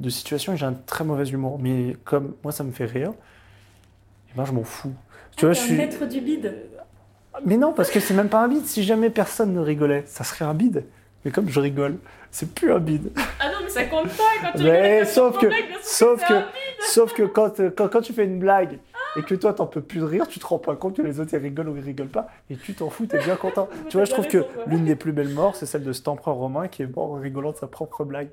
de 0.00 0.08
situation 0.08 0.52
et 0.52 0.56
j'ai 0.56 0.66
un 0.66 0.72
très 0.72 1.04
mauvais 1.04 1.28
humour. 1.28 1.58
Mais 1.58 1.96
comme 2.04 2.34
moi, 2.42 2.52
ça 2.52 2.64
me 2.64 2.72
fait 2.72 2.86
rire, 2.86 3.10
et 3.10 4.34
eh 4.34 4.36
ben, 4.38 4.44
je 4.44 4.52
m'en 4.52 4.64
fous. 4.64 4.94
Tu 5.36 5.44
vois, 5.44 5.52
je 5.52 5.60
suis. 5.60 5.74
maître 5.74 6.06
du 6.06 6.20
bide. 6.20 6.54
Mais 7.44 7.56
non, 7.56 7.72
parce 7.72 7.90
que 7.90 8.00
c'est 8.00 8.14
même 8.14 8.28
pas 8.28 8.42
un 8.42 8.48
bide. 8.48 8.64
Si 8.64 8.82
jamais 8.82 9.10
personne 9.10 9.52
ne 9.52 9.60
rigolait, 9.60 10.04
ça 10.06 10.24
serait 10.24 10.44
un 10.44 10.54
bide. 10.54 10.84
Mais 11.24 11.30
comme 11.30 11.48
je 11.48 11.60
rigole, 11.60 11.98
c'est 12.30 12.54
plus 12.54 12.72
un 12.72 12.78
bide. 12.78 13.12
Ah 13.38 13.50
non, 13.52 13.58
mais 13.62 13.68
ça 13.68 13.84
compte 13.84 14.08
pas 14.08 14.24
quand 14.40 14.58
tu 14.58 14.64
mais 14.64 15.04
sauf 15.04 15.38
que, 15.38 15.46
sauf 15.82 16.26
que, 16.26 16.34
sauf 16.80 17.12
que 17.12 17.22
quand, 17.22 17.60
quand, 17.76 17.88
quand, 17.88 18.00
tu 18.00 18.12
fais 18.12 18.24
une 18.24 18.38
blague 18.38 18.78
et 19.16 19.22
que 19.22 19.34
toi 19.34 19.52
t'en 19.52 19.66
peux 19.66 19.82
plus 19.82 20.00
de 20.00 20.04
rire, 20.04 20.26
tu 20.26 20.38
te 20.40 20.46
rends 20.46 20.58
pas 20.58 20.74
compte 20.74 20.96
que 20.96 21.02
les 21.02 21.20
autres 21.20 21.34
ils 21.34 21.38
rigolent 21.38 21.68
ou 21.68 21.76
ils 21.76 21.82
rigolent 21.82 22.08
pas 22.08 22.28
et 22.50 22.56
tu 22.56 22.74
t'en 22.74 22.90
fous, 22.90 23.06
t'es 23.06 23.18
bien 23.18 23.36
content. 23.36 23.68
tu 23.88 23.96
vois, 23.96 24.04
je 24.04 24.10
trouve 24.10 24.26
que 24.26 24.44
l'une 24.66 24.84
des 24.84 24.96
plus 24.96 25.12
belles 25.12 25.28
morts, 25.28 25.54
c'est 25.54 25.66
celle 25.66 25.84
de 25.84 25.92
cet 25.92 26.08
empereur 26.08 26.36
romain 26.36 26.68
qui 26.68 26.82
est 26.82 26.86
mort 26.86 27.12
en 27.12 27.20
rigolant 27.20 27.52
de 27.52 27.56
sa 27.56 27.66
propre 27.66 28.04
blague. 28.04 28.30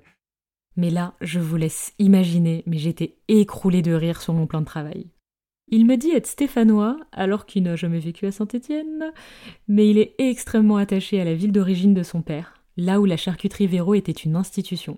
Mais 0.75 0.89
là, 0.89 1.13
je 1.19 1.39
vous 1.39 1.57
laisse 1.57 1.93
imaginer, 1.99 2.63
mais 2.65 2.77
j'étais 2.77 3.17
écroulée 3.27 3.81
de 3.81 3.93
rire 3.93 4.21
sur 4.21 4.33
mon 4.33 4.47
plan 4.47 4.61
de 4.61 4.65
travail. 4.65 5.07
Il 5.71 5.85
me 5.85 5.97
dit 5.97 6.11
être 6.11 6.25
stéphanois, 6.25 6.97
alors 7.11 7.45
qu'il 7.45 7.63
n'a 7.63 7.75
jamais 7.75 7.99
vécu 7.99 8.25
à 8.25 8.31
Saint-Étienne, 8.31 9.11
mais 9.67 9.87
il 9.87 9.99
est 9.99 10.15
extrêmement 10.17 10.77
attaché 10.77 11.21
à 11.21 11.25
la 11.25 11.35
ville 11.35 11.51
d'origine 11.51 11.93
de 11.93 12.01
son 12.01 12.21
père, 12.21 12.58
là 12.79 12.99
où 12.99 13.05
la 13.05 13.17
charcuterie 13.17 13.67
Véro 13.67 13.93
était 13.93 14.11
une 14.11 14.35
institution. 14.35 14.97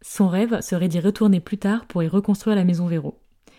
Son 0.00 0.28
rêve 0.28 0.60
serait 0.60 0.88
d'y 0.88 1.00
retourner 1.00 1.40
plus 1.40 1.58
tard 1.58 1.86
pour 1.86 2.02
y 2.02 2.08
reconstruire 2.08 2.56
la 2.56 2.64
maison 2.64 2.86
Véro. 2.86 3.18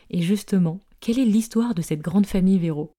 Et 0.09 0.21
justement, 0.21 0.79
quelle 0.99 1.19
est 1.19 1.25
l'histoire 1.25 1.73
de 1.73 1.81
cette 1.81 2.01
grande 2.01 2.25
famille 2.25 2.59
Véro? 2.59 2.91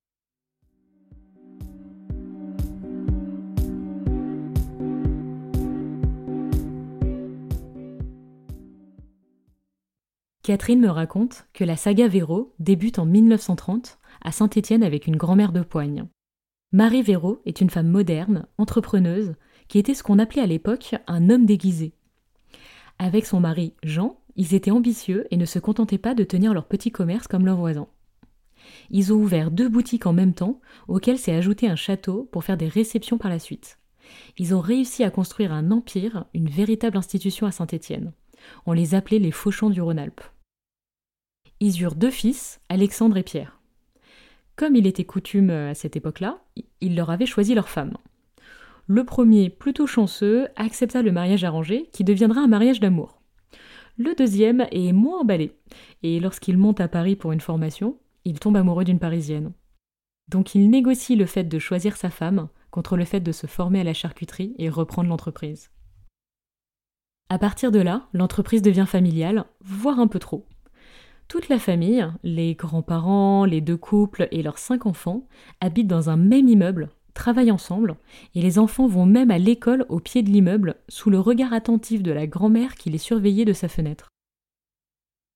Catherine 10.42 10.80
me 10.80 10.90
raconte 10.90 11.46
que 11.54 11.64
la 11.64 11.76
saga 11.76 12.06
Véro 12.06 12.52
débute 12.58 12.98
en 12.98 13.06
1930 13.06 13.98
à 14.22 14.30
Saint-Étienne 14.30 14.82
avec 14.82 15.06
une 15.06 15.16
grand-mère 15.16 15.52
de 15.52 15.62
poigne. 15.62 16.06
Marie 16.70 17.02
Véro 17.02 17.40
est 17.46 17.62
une 17.62 17.70
femme 17.70 17.88
moderne, 17.88 18.46
entrepreneuse, 18.58 19.36
qui 19.68 19.78
était 19.78 19.94
ce 19.94 20.02
qu'on 20.02 20.18
appelait 20.18 20.42
à 20.42 20.46
l'époque 20.46 20.94
un 21.06 21.30
homme 21.30 21.46
déguisé. 21.46 21.92
Avec 22.98 23.26
son 23.26 23.40
mari 23.40 23.74
Jean, 23.82 24.18
ils 24.36 24.54
étaient 24.54 24.70
ambitieux 24.70 25.26
et 25.30 25.36
ne 25.36 25.44
se 25.44 25.58
contentaient 25.58 25.98
pas 25.98 26.14
de 26.14 26.24
tenir 26.24 26.54
leur 26.54 26.66
petit 26.66 26.90
commerce 26.90 27.28
comme 27.28 27.46
leurs 27.46 27.56
voisins. 27.56 27.88
Ils 28.90 29.12
ont 29.12 29.16
ouvert 29.16 29.50
deux 29.50 29.68
boutiques 29.68 30.06
en 30.06 30.12
même 30.12 30.34
temps, 30.34 30.60
auxquelles 30.88 31.18
s'est 31.18 31.34
ajouté 31.34 31.68
un 31.68 31.76
château 31.76 32.28
pour 32.32 32.44
faire 32.44 32.56
des 32.56 32.68
réceptions 32.68 33.18
par 33.18 33.30
la 33.30 33.38
suite. 33.38 33.78
Ils 34.38 34.54
ont 34.54 34.60
réussi 34.60 35.04
à 35.04 35.10
construire 35.10 35.52
un 35.52 35.70
empire, 35.70 36.26
une 36.34 36.48
véritable 36.48 36.96
institution 36.96 37.46
à 37.46 37.52
Saint-Étienne. 37.52 38.12
On 38.66 38.72
les 38.72 38.94
appelait 38.94 39.18
les 39.18 39.30
Fauchons 39.30 39.70
du 39.70 39.80
Rhône-Alpes. 39.80 40.22
Ils 41.60 41.80
eurent 41.80 41.94
deux 41.94 42.10
fils, 42.10 42.60
Alexandre 42.68 43.16
et 43.16 43.22
Pierre. 43.22 43.60
Comme 44.56 44.76
il 44.76 44.86
était 44.86 45.04
coutume 45.04 45.50
euh, 45.50 45.70
à 45.70 45.74
cette 45.74 45.96
époque-là, 45.96 46.38
ils 46.80 46.94
leur 46.94 47.10
avaient 47.10 47.26
choisi 47.26 47.54
leur 47.54 47.68
femme. 47.68 47.96
Le 48.86 49.04
premier, 49.04 49.48
plutôt 49.48 49.86
chanceux, 49.86 50.48
accepta 50.56 51.00
le 51.00 51.12
mariage 51.12 51.44
arrangé, 51.44 51.88
qui 51.92 52.04
deviendra 52.04 52.42
un 52.42 52.48
mariage 52.48 52.80
d'amour. 52.80 53.22
Le 53.96 54.14
deuxième 54.14 54.66
est 54.72 54.92
moins 54.92 55.20
emballé, 55.20 55.52
et 56.02 56.20
lorsqu'il 56.20 56.58
monte 56.58 56.80
à 56.80 56.88
Paris 56.88 57.16
pour 57.16 57.32
une 57.32 57.40
formation, 57.40 57.98
il 58.24 58.40
tombe 58.40 58.56
amoureux 58.56 58.84
d'une 58.84 58.98
Parisienne. 58.98 59.52
Donc 60.28 60.54
il 60.54 60.68
négocie 60.68 61.16
le 61.16 61.26
fait 61.26 61.44
de 61.44 61.58
choisir 61.58 61.96
sa 61.96 62.10
femme 62.10 62.48
contre 62.70 62.96
le 62.96 63.04
fait 63.04 63.20
de 63.20 63.32
se 63.32 63.46
former 63.46 63.80
à 63.80 63.84
la 63.84 63.94
charcuterie 63.94 64.54
et 64.58 64.68
reprendre 64.68 65.08
l'entreprise. 65.08 65.70
À 67.30 67.38
partir 67.38 67.72
de 67.72 67.78
là, 67.78 68.08
l'entreprise 68.12 68.62
devient 68.62 68.86
familiale, 68.86 69.46
voire 69.60 69.98
un 69.98 70.08
peu 70.08 70.18
trop. 70.18 70.46
Toute 71.28 71.48
la 71.48 71.58
famille, 71.58 72.06
les 72.22 72.54
grands-parents, 72.54 73.46
les 73.46 73.60
deux 73.60 73.78
couples 73.78 74.28
et 74.30 74.42
leurs 74.42 74.58
cinq 74.58 74.84
enfants, 74.84 75.26
habitent 75.60 75.86
dans 75.86 76.10
un 76.10 76.16
même 76.16 76.48
immeuble, 76.48 76.90
travaillent 77.14 77.50
ensemble, 77.50 77.96
et 78.34 78.42
les 78.42 78.58
enfants 78.58 78.86
vont 78.86 79.06
même 79.06 79.30
à 79.30 79.38
l'école 79.38 79.86
au 79.88 80.00
pied 80.00 80.22
de 80.22 80.30
l'immeuble, 80.30 80.76
sous 80.88 81.10
le 81.10 81.18
regard 81.18 81.52
attentif 81.52 82.02
de 82.02 82.12
la 82.12 82.26
grand-mère 82.26 82.74
qui 82.74 82.90
les 82.90 82.98
surveillait 82.98 83.44
de 83.44 83.52
sa 83.52 83.68
fenêtre. 83.68 84.10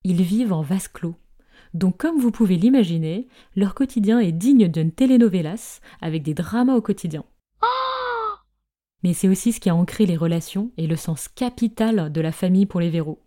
Ils 0.03 0.21
vivent 0.21 0.53
en 0.53 0.61
vase 0.61 0.87
clos. 0.87 1.15
Donc 1.73 1.97
comme 1.97 2.19
vous 2.19 2.31
pouvez 2.31 2.55
l'imaginer, 2.55 3.27
leur 3.55 3.75
quotidien 3.75 4.19
est 4.19 4.31
digne 4.31 4.67
d'une 4.67 4.91
telenovelas, 4.91 5.81
avec 6.01 6.23
des 6.23 6.33
dramas 6.33 6.75
au 6.75 6.81
quotidien. 6.81 7.23
Mais 9.03 9.13
c'est 9.13 9.29
aussi 9.29 9.53
ce 9.53 9.59
qui 9.59 9.69
a 9.69 9.75
ancré 9.75 10.05
les 10.05 10.17
relations 10.17 10.71
et 10.77 10.87
le 10.87 10.95
sens 10.95 11.27
capital 11.27 12.11
de 12.11 12.21
la 12.21 12.31
famille 12.31 12.65
pour 12.65 12.79
les 12.79 12.89
Véros. 12.89 13.21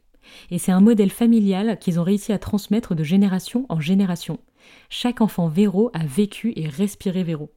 Et 0.51 0.59
c'est 0.59 0.73
un 0.73 0.81
modèle 0.81 1.11
familial 1.11 1.79
qu'ils 1.79 1.99
ont 1.99 2.05
réussi 2.05 2.33
à 2.33 2.39
transmettre 2.39 2.95
de 2.95 3.03
génération 3.03 3.67
en 3.69 3.81
génération. 3.81 4.39
Chaque 4.89 5.21
enfant 5.21 5.49
Véro 5.49 5.91
a 5.95 6.05
vécu 6.05 6.53
et 6.57 6.69
respiré 6.69 7.25
Véro. 7.25 7.51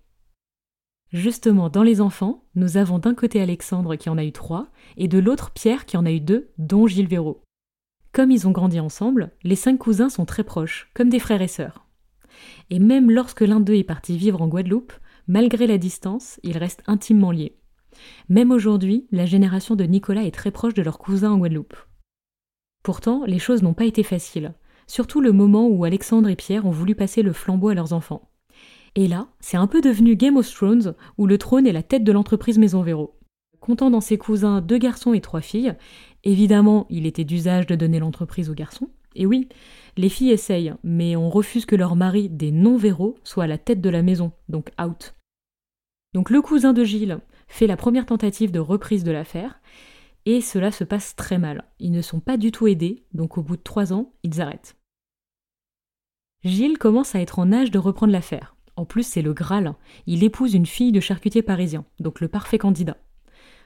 Justement, 1.11 1.69
dans 1.69 1.83
les 1.83 2.01
enfants, 2.01 2.43
nous 2.55 2.77
avons 2.77 2.99
d'un 2.99 3.13
côté 3.13 3.41
Alexandre 3.41 3.95
qui 3.95 4.09
en 4.09 4.17
a 4.17 4.23
eu 4.23 4.31
trois, 4.31 4.67
et 4.97 5.07
de 5.07 5.19
l'autre 5.19 5.51
Pierre 5.51 5.85
qui 5.85 5.97
en 5.97 6.05
a 6.05 6.11
eu 6.11 6.19
deux, 6.19 6.49
dont 6.57 6.87
Gilles 6.87 7.07
Véro. 7.07 7.41
Comme 8.11 8.31
ils 8.31 8.47
ont 8.47 8.51
grandi 8.51 8.79
ensemble, 8.79 9.31
les 9.43 9.55
cinq 9.55 9.77
cousins 9.77 10.09
sont 10.09 10.25
très 10.25 10.43
proches, 10.43 10.89
comme 10.93 11.09
des 11.09 11.19
frères 11.19 11.41
et 11.41 11.47
sœurs. 11.47 11.85
Et 12.69 12.79
même 12.79 13.11
lorsque 13.11 13.41
l'un 13.41 13.59
d'eux 13.59 13.75
est 13.75 13.83
parti 13.83 14.17
vivre 14.17 14.41
en 14.41 14.47
Guadeloupe, 14.47 14.93
malgré 15.27 15.67
la 15.67 15.77
distance, 15.77 16.39
ils 16.43 16.57
restent 16.57 16.83
intimement 16.87 17.31
liés. 17.31 17.57
Même 18.29 18.51
aujourd'hui, 18.51 19.07
la 19.11 19.25
génération 19.25 19.75
de 19.75 19.83
Nicolas 19.83 20.23
est 20.23 20.33
très 20.33 20.51
proche 20.51 20.73
de 20.73 20.81
leur 20.81 20.97
cousin 20.97 21.31
en 21.31 21.37
Guadeloupe. 21.37 21.75
Pourtant, 22.83 23.23
les 23.25 23.39
choses 23.39 23.63
n'ont 23.63 23.73
pas 23.73 23.85
été 23.85 24.03
faciles, 24.03 24.53
surtout 24.87 25.21
le 25.21 25.31
moment 25.31 25.67
où 25.67 25.85
Alexandre 25.85 26.29
et 26.29 26.35
Pierre 26.35 26.65
ont 26.65 26.71
voulu 26.71 26.93
passer 26.93 27.21
le 27.21 27.33
flambeau 27.33 27.69
à 27.69 27.73
leurs 27.73 27.93
enfants. 27.93 28.29
Et 28.95 29.07
là, 29.07 29.27
c'est 29.41 29.57
un 29.57 29.67
peu 29.67 29.81
devenu 29.81 30.15
Game 30.15 30.37
of 30.37 30.49
Thrones, 30.51 30.95
où 31.17 31.27
le 31.27 31.37
trône 31.37 31.67
est 31.67 31.73
la 31.73 31.83
tête 31.83 32.03
de 32.03 32.11
l'entreprise 32.11 32.57
Maison 32.57 32.81
Véro. 32.81 33.19
Comptant 33.59 33.89
dans 33.89 34.01
ses 34.01 34.17
cousins 34.17 34.61
deux 34.61 34.77
garçons 34.77 35.13
et 35.13 35.21
trois 35.21 35.41
filles, 35.41 35.75
évidemment, 36.23 36.85
il 36.89 37.05
était 37.05 37.25
d'usage 37.25 37.67
de 37.67 37.75
donner 37.75 37.99
l'entreprise 37.99 38.49
aux 38.49 38.53
garçons. 38.53 38.89
Et 39.15 39.25
oui, 39.25 39.49
les 39.97 40.09
filles 40.09 40.31
essayent, 40.31 40.75
mais 40.83 41.15
on 41.15 41.29
refuse 41.29 41.65
que 41.65 41.75
leur 41.75 41.95
mari, 41.95 42.29
des 42.29 42.51
non-véros, 42.51 43.15
soit 43.23 43.45
à 43.45 43.47
la 43.47 43.57
tête 43.57 43.81
de 43.81 43.89
la 43.89 44.01
maison, 44.01 44.31
donc 44.49 44.71
out. 44.81 45.15
Donc 46.13 46.29
le 46.29 46.41
cousin 46.41 46.73
de 46.73 46.83
Gilles 46.83 47.19
fait 47.47 47.67
la 47.67 47.77
première 47.77 48.05
tentative 48.05 48.51
de 48.51 48.59
reprise 48.59 49.03
de 49.03 49.11
l'affaire, 49.11 49.59
et 50.25 50.41
cela 50.41 50.71
se 50.71 50.83
passe 50.83 51.15
très 51.15 51.37
mal. 51.37 51.65
Ils 51.79 51.91
ne 51.91 52.01
sont 52.01 52.19
pas 52.19 52.37
du 52.37 52.51
tout 52.51 52.67
aidés, 52.67 53.03
donc 53.13 53.37
au 53.37 53.43
bout 53.43 53.57
de 53.57 53.61
trois 53.61 53.93
ans, 53.93 54.13
ils 54.23 54.41
arrêtent. 54.41 54.75
Gilles 56.43 56.77
commence 56.77 57.15
à 57.15 57.21
être 57.21 57.39
en 57.39 57.51
âge 57.51 57.71
de 57.71 57.79
reprendre 57.79 58.13
l'affaire. 58.13 58.54
En 58.75 58.85
plus, 58.85 59.03
c'est 59.03 59.21
le 59.21 59.33
Graal. 59.33 59.73
Il 60.05 60.23
épouse 60.23 60.53
une 60.53 60.65
fille 60.65 60.91
de 60.91 60.99
charcutier 60.99 61.41
parisien, 61.41 61.85
donc 61.99 62.19
le 62.19 62.27
parfait 62.27 62.57
candidat. 62.57 62.97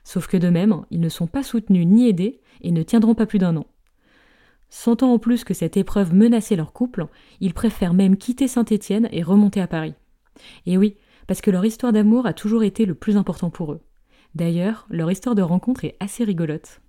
Sauf 0.04 0.28
que 0.28 0.38
de 0.38 0.50
même, 0.50 0.84
ils 0.92 1.00
ne 1.00 1.10
sont 1.10 1.28
pas 1.28 1.44
soutenus 1.44 1.86
ni 1.86 2.08
aidés 2.08 2.42
et 2.62 2.72
ne 2.72 2.84
tiendront 2.84 3.16
pas 3.16 3.26
plus 3.26 3.40
d'un 3.40 3.58
an. 3.58 3.66
Sentant 4.70 5.14
en 5.14 5.20
plus 5.20 5.44
que 5.44 5.54
cette 5.54 5.78
épreuve 5.78 6.14
menaçait 6.14 6.56
leur 6.56 6.74
couple, 6.74 7.08
ils 7.40 7.54
préfèrent 7.54 7.94
même 7.94 8.18
quitter 8.18 8.48
Saint-Étienne 8.48 9.10
et 9.12 9.24
remonter 9.24 9.62
à 9.62 9.68
Paris. 9.68 9.96
Et 10.66 10.78
oui, 10.78 10.96
parce 11.28 11.42
que 11.42 11.52
leur 11.52 11.66
histoire 11.66 11.92
d'amour 11.92 12.28
a 12.28 12.34
toujours 12.34 12.64
été 12.64 12.86
le 12.86 12.96
plus 12.96 13.18
important 13.18 13.50
pour 13.50 13.74
eux. 13.74 13.82
D'ailleurs, 14.36 14.86
leur 14.90 15.12
histoire 15.12 15.36
de 15.36 15.42
rencontre 15.42 15.86
est 15.86 15.98
assez 16.00 16.24
rigolote. 16.24 16.82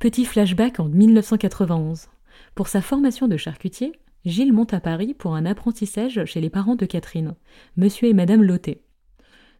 Petit 0.00 0.24
flashback 0.24 0.80
en 0.80 0.88
1991. 0.88 2.08
Pour 2.54 2.68
sa 2.68 2.82
formation 2.82 3.28
de 3.28 3.36
charcutier, 3.36 3.92
Gilles 4.26 4.52
monte 4.52 4.74
à 4.74 4.80
Paris 4.80 5.14
pour 5.14 5.36
un 5.36 5.46
apprentissage 5.46 6.24
chez 6.24 6.40
les 6.40 6.50
parents 6.50 6.74
de 6.74 6.84
Catherine, 6.84 7.36
monsieur 7.76 8.08
et 8.08 8.12
madame 8.12 8.42
Lotet. 8.42 8.82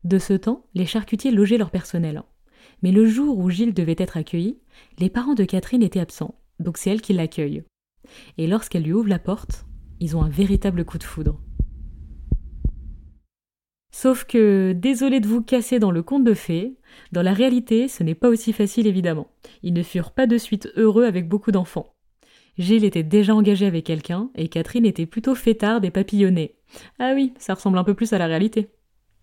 De 0.03 0.19
ce 0.19 0.33
temps, 0.33 0.67
les 0.75 0.87
charcutiers 0.87 1.31
logeaient 1.31 1.57
leur 1.57 1.71
personnel. 1.71 2.25
Mais 2.83 2.91
le 2.91 3.07
jour 3.07 3.39
où 3.39 3.49
Gilles 3.49 3.75
devait 3.75 3.95
être 3.97 4.17
accueilli, 4.17 4.59
les 4.99 5.09
parents 5.09 5.35
de 5.35 5.45
Catherine 5.45 5.85
étaient 5.85 6.01
absents, 6.01 6.35
donc 6.59 6.79
c'est 6.79 6.91
elle 6.91 7.01
qui 7.01 7.13
l'accueille. 7.13 7.63
Et 8.39 8.49
lorsqu'elle 8.49 8.83
lui 8.83 8.93
ouvre 8.93 9.09
la 9.09 9.21
porte, 9.21 9.67
ils 10.01 10.17
ont 10.17 10.23
un 10.23 10.29
véritable 10.29 10.85
coup 10.85 10.99
de 10.99 11.05
foudre. 11.05 11.41
Sauf 13.93 14.25
que, 14.25 14.73
désolé 14.73 15.21
de 15.21 15.29
vous 15.29 15.43
casser 15.43 15.79
dans 15.79 15.93
le 15.93 16.03
conte 16.03 16.25
de 16.25 16.35
fées, 16.35 16.77
dans 17.13 17.23
la 17.23 17.33
réalité, 17.33 17.87
ce 17.87 18.03
n'est 18.03 18.17
pas 18.17 18.29
aussi 18.29 18.53
facile 18.53 18.89
évidemment. 18.89 19.29
Ils 19.63 19.75
ne 19.75 19.85
furent 19.85 20.11
pas 20.11 20.27
de 20.27 20.39
suite 20.39 20.69
heureux 20.75 21.05
avec 21.05 21.29
beaucoup 21.29 21.53
d'enfants. 21.53 21.96
Gilles 22.59 22.85
était 22.85 23.03
déjà 23.03 23.35
engagé 23.35 23.67
avec 23.67 23.85
quelqu'un 23.85 24.31
et 24.35 24.49
Catherine 24.49 24.87
était 24.87 25.07
plutôt 25.07 25.35
fêtarde 25.35 25.85
et 25.85 25.91
papillonnée. 25.91 26.57
Ah 26.99 27.13
oui, 27.15 27.35
ça 27.39 27.55
ressemble 27.55 27.79
un 27.79 27.85
peu 27.85 27.95
plus 27.95 28.13
à 28.13 28.19
la 28.19 28.27
réalité. 28.27 28.71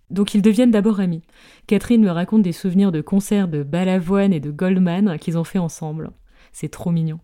Donc 0.10 0.36
ils 0.36 0.42
deviennent 0.42 0.72
d'abord 0.72 1.00
amis. 1.00 1.24
Catherine 1.66 2.04
me 2.04 2.12
raconte 2.12 2.44
des 2.44 2.52
souvenirs 2.52 2.92
de 2.92 3.02
concerts 3.02 3.48
de 3.48 3.64
Balavoine 3.64 4.34
et 4.34 4.40
de 4.40 4.52
Goldman 4.52 5.18
qu'ils 5.18 5.38
ont 5.38 5.44
fait 5.44 5.60
ensemble. 5.60 6.12
C'est 6.52 6.70
trop 6.70 6.92
mignon. 6.92 7.20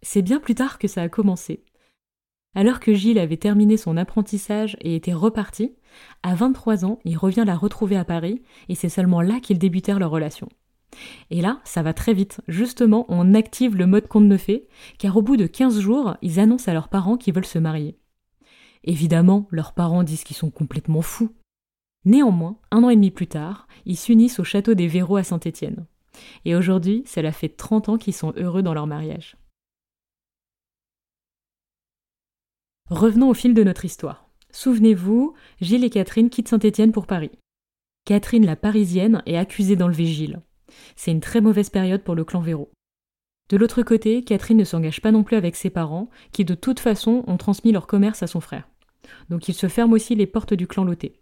C'est 0.00 0.22
bien 0.22 0.40
plus 0.40 0.54
tard 0.54 0.78
que 0.78 0.88
ça 0.88 1.02
a 1.02 1.08
commencé. 1.08 1.64
Alors 2.54 2.80
que 2.80 2.94
Gilles 2.94 3.18
avait 3.18 3.36
terminé 3.36 3.76
son 3.76 3.96
apprentissage 3.96 4.76
et 4.80 4.94
était 4.94 5.12
reparti, 5.12 5.74
à 6.22 6.34
23 6.34 6.84
ans, 6.84 6.98
il 7.04 7.16
revient 7.16 7.44
la 7.46 7.56
retrouver 7.56 7.96
à 7.96 8.04
Paris 8.04 8.42
et 8.68 8.74
c'est 8.74 8.88
seulement 8.88 9.22
là 9.22 9.40
qu'ils 9.40 9.58
débutèrent 9.58 9.98
leur 9.98 10.10
relation. 10.10 10.48
Et 11.30 11.40
là, 11.40 11.60
ça 11.64 11.82
va 11.82 11.94
très 11.94 12.14
vite. 12.14 12.40
Justement, 12.48 13.06
on 13.08 13.34
active 13.34 13.76
le 13.76 13.86
mode 13.86 14.08
conte 14.08 14.24
ne 14.24 14.36
fait, 14.36 14.68
car 14.98 15.16
au 15.16 15.22
bout 15.22 15.36
de 15.36 15.46
15 15.46 15.80
jours, 15.80 16.16
ils 16.22 16.40
annoncent 16.40 16.70
à 16.70 16.74
leurs 16.74 16.88
parents 16.88 17.16
qu'ils 17.16 17.34
veulent 17.34 17.44
se 17.44 17.58
marier. 17.58 17.98
Évidemment, 18.84 19.46
leurs 19.50 19.72
parents 19.72 20.02
disent 20.02 20.24
qu'ils 20.24 20.36
sont 20.36 20.50
complètement 20.50 21.02
fous. 21.02 21.34
Néanmoins, 22.04 22.58
un 22.70 22.82
an 22.82 22.90
et 22.90 22.96
demi 22.96 23.10
plus 23.10 23.28
tard, 23.28 23.68
ils 23.86 23.96
s'unissent 23.96 24.40
au 24.40 24.44
château 24.44 24.74
des 24.74 24.88
Véros 24.88 25.16
à 25.16 25.22
Saint-Étienne. 25.22 25.86
Et 26.44 26.56
aujourd'hui, 26.56 27.04
cela 27.06 27.32
fait 27.32 27.48
30 27.48 27.88
ans 27.88 27.98
qu'ils 27.98 28.14
sont 28.14 28.34
heureux 28.36 28.62
dans 28.62 28.74
leur 28.74 28.86
mariage. 28.86 29.36
Revenons 32.90 33.30
au 33.30 33.34
fil 33.34 33.54
de 33.54 33.64
notre 33.64 33.84
histoire. 33.84 34.28
Souvenez-vous, 34.50 35.34
Gilles 35.60 35.84
et 35.84 35.90
Catherine 35.90 36.28
quittent 36.28 36.48
Saint-Étienne 36.48 36.92
pour 36.92 37.06
Paris. 37.06 37.30
Catherine 38.04 38.44
la 38.44 38.56
parisienne 38.56 39.22
est 39.26 39.36
accusée 39.36 39.76
d'enlever 39.76 40.06
Gilles. 40.06 40.42
C'est 40.96 41.10
une 41.10 41.20
très 41.20 41.40
mauvaise 41.40 41.70
période 41.70 42.02
pour 42.02 42.14
le 42.14 42.24
clan 42.24 42.40
Véro. 42.40 42.70
De 43.48 43.56
l'autre 43.56 43.82
côté, 43.82 44.22
Catherine 44.24 44.56
ne 44.56 44.64
s'engage 44.64 45.00
pas 45.00 45.12
non 45.12 45.24
plus 45.24 45.36
avec 45.36 45.56
ses 45.56 45.70
parents, 45.70 46.08
qui 46.32 46.44
de 46.44 46.54
toute 46.54 46.80
façon 46.80 47.24
ont 47.26 47.36
transmis 47.36 47.72
leur 47.72 47.86
commerce 47.86 48.22
à 48.22 48.26
son 48.26 48.40
frère. 48.40 48.68
Donc 49.28 49.48
ils 49.48 49.54
se 49.54 49.68
ferment 49.68 49.94
aussi 49.94 50.14
les 50.14 50.26
portes 50.26 50.54
du 50.54 50.66
clan 50.66 50.84
Loté. 50.84 51.20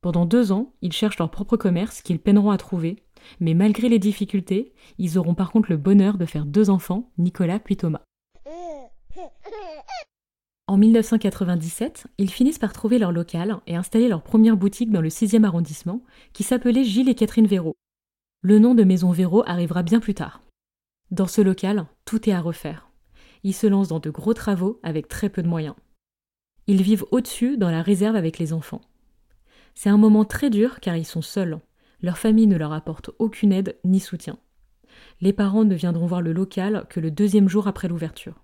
Pendant 0.00 0.24
deux 0.24 0.50
ans, 0.50 0.72
ils 0.80 0.92
cherchent 0.92 1.18
leur 1.18 1.30
propre 1.30 1.56
commerce 1.56 2.00
qu'ils 2.00 2.20
peineront 2.20 2.50
à 2.50 2.56
trouver, 2.56 2.96
mais 3.38 3.52
malgré 3.52 3.88
les 3.88 3.98
difficultés, 3.98 4.72
ils 4.98 5.18
auront 5.18 5.34
par 5.34 5.50
contre 5.50 5.70
le 5.70 5.76
bonheur 5.76 6.16
de 6.16 6.24
faire 6.24 6.46
deux 6.46 6.70
enfants, 6.70 7.10
Nicolas 7.18 7.58
puis 7.58 7.76
Thomas. 7.76 8.02
En 10.66 10.78
1997, 10.78 12.06
ils 12.16 12.30
finissent 12.30 12.60
par 12.60 12.72
trouver 12.72 12.98
leur 12.98 13.12
local 13.12 13.58
et 13.66 13.76
installer 13.76 14.08
leur 14.08 14.22
première 14.22 14.56
boutique 14.56 14.90
dans 14.90 15.00
le 15.00 15.08
6e 15.08 15.44
arrondissement, 15.44 16.02
qui 16.32 16.44
s'appelait 16.44 16.84
Gilles 16.84 17.08
et 17.08 17.14
Catherine 17.14 17.48
Véro. 17.48 17.74
Le 18.42 18.58
nom 18.58 18.74
de 18.74 18.84
Maison 18.84 19.10
Véro 19.10 19.42
arrivera 19.46 19.82
bien 19.82 20.00
plus 20.00 20.14
tard. 20.14 20.40
Dans 21.10 21.26
ce 21.26 21.42
local, 21.42 21.84
tout 22.06 22.26
est 22.26 22.32
à 22.32 22.40
refaire. 22.40 22.88
Ils 23.42 23.52
se 23.52 23.66
lancent 23.66 23.88
dans 23.88 23.98
de 23.98 24.08
gros 24.08 24.32
travaux 24.32 24.80
avec 24.82 25.08
très 25.08 25.28
peu 25.28 25.42
de 25.42 25.48
moyens. 25.48 25.74
Ils 26.66 26.80
vivent 26.80 27.04
au-dessus 27.10 27.58
dans 27.58 27.70
la 27.70 27.82
réserve 27.82 28.16
avec 28.16 28.38
les 28.38 28.54
enfants. 28.54 28.80
C'est 29.74 29.90
un 29.90 29.98
moment 29.98 30.24
très 30.24 30.48
dur 30.48 30.80
car 30.80 30.96
ils 30.96 31.04
sont 31.04 31.20
seuls. 31.20 31.60
Leur 32.00 32.16
famille 32.16 32.46
ne 32.46 32.56
leur 32.56 32.72
apporte 32.72 33.10
aucune 33.18 33.52
aide 33.52 33.76
ni 33.84 34.00
soutien. 34.00 34.38
Les 35.20 35.34
parents 35.34 35.64
ne 35.66 35.74
viendront 35.74 36.06
voir 36.06 36.22
le 36.22 36.32
local 36.32 36.86
que 36.88 36.98
le 36.98 37.10
deuxième 37.10 37.48
jour 37.48 37.68
après 37.68 37.88
l'ouverture. 37.88 38.42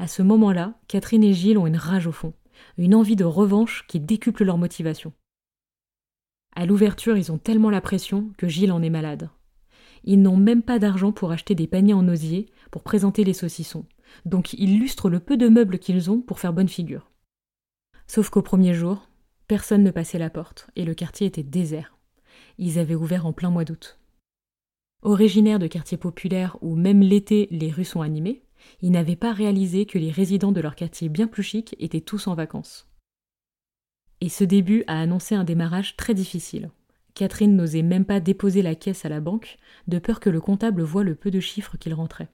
À 0.00 0.08
ce 0.08 0.22
moment-là, 0.22 0.74
Catherine 0.88 1.22
et 1.22 1.34
Gilles 1.34 1.58
ont 1.58 1.68
une 1.68 1.76
rage 1.76 2.08
au 2.08 2.12
fond, 2.12 2.34
une 2.78 2.96
envie 2.96 3.16
de 3.16 3.24
revanche 3.24 3.86
qui 3.86 4.00
décuple 4.00 4.44
leur 4.44 4.58
motivation. 4.58 5.12
À 6.58 6.66
l'ouverture, 6.66 7.16
ils 7.16 7.30
ont 7.30 7.38
tellement 7.38 7.70
la 7.70 7.80
pression 7.80 8.32
que 8.36 8.48
Gilles 8.48 8.72
en 8.72 8.82
est 8.82 8.90
malade. 8.90 9.30
Ils 10.02 10.20
n'ont 10.20 10.36
même 10.36 10.64
pas 10.64 10.80
d'argent 10.80 11.12
pour 11.12 11.30
acheter 11.30 11.54
des 11.54 11.68
paniers 11.68 11.94
en 11.94 12.08
osier 12.08 12.46
pour 12.72 12.82
présenter 12.82 13.22
les 13.22 13.32
saucissons, 13.32 13.86
donc 14.24 14.54
ils 14.54 14.76
lustrent 14.76 15.08
le 15.08 15.20
peu 15.20 15.36
de 15.36 15.46
meubles 15.46 15.78
qu'ils 15.78 16.10
ont 16.10 16.20
pour 16.20 16.40
faire 16.40 16.52
bonne 16.52 16.68
figure. 16.68 17.12
Sauf 18.08 18.28
qu'au 18.30 18.42
premier 18.42 18.74
jour, 18.74 19.08
personne 19.46 19.84
ne 19.84 19.92
passait 19.92 20.18
la 20.18 20.30
porte 20.30 20.66
et 20.74 20.84
le 20.84 20.94
quartier 20.94 21.28
était 21.28 21.44
désert. 21.44 21.96
Ils 22.58 22.80
avaient 22.80 22.96
ouvert 22.96 23.24
en 23.24 23.32
plein 23.32 23.50
mois 23.50 23.64
d'août. 23.64 24.00
Originaires 25.02 25.60
de 25.60 25.68
quartiers 25.68 25.96
populaires 25.96 26.58
où 26.60 26.74
même 26.74 27.02
l'été 27.02 27.46
les 27.52 27.70
rues 27.70 27.84
sont 27.84 28.00
animées, 28.00 28.42
ils 28.82 28.90
n'avaient 28.90 29.14
pas 29.14 29.32
réalisé 29.32 29.86
que 29.86 29.98
les 30.00 30.10
résidents 30.10 30.50
de 30.50 30.60
leur 30.60 30.74
quartier 30.74 31.08
bien 31.08 31.28
plus 31.28 31.44
chic 31.44 31.76
étaient 31.78 32.00
tous 32.00 32.26
en 32.26 32.34
vacances. 32.34 32.87
Et 34.20 34.28
ce 34.28 34.44
début 34.44 34.84
a 34.86 35.00
annoncé 35.00 35.34
un 35.34 35.44
démarrage 35.44 35.96
très 35.96 36.14
difficile. 36.14 36.70
Catherine 37.14 37.56
n'osait 37.56 37.82
même 37.82 38.04
pas 38.04 38.20
déposer 38.20 38.62
la 38.62 38.74
caisse 38.74 39.04
à 39.04 39.08
la 39.08 39.20
banque, 39.20 39.56
de 39.86 39.98
peur 39.98 40.20
que 40.20 40.30
le 40.30 40.40
comptable 40.40 40.82
voie 40.82 41.04
le 41.04 41.14
peu 41.14 41.30
de 41.30 41.40
chiffres 41.40 41.76
qu'il 41.76 41.94
rentrait. 41.94 42.28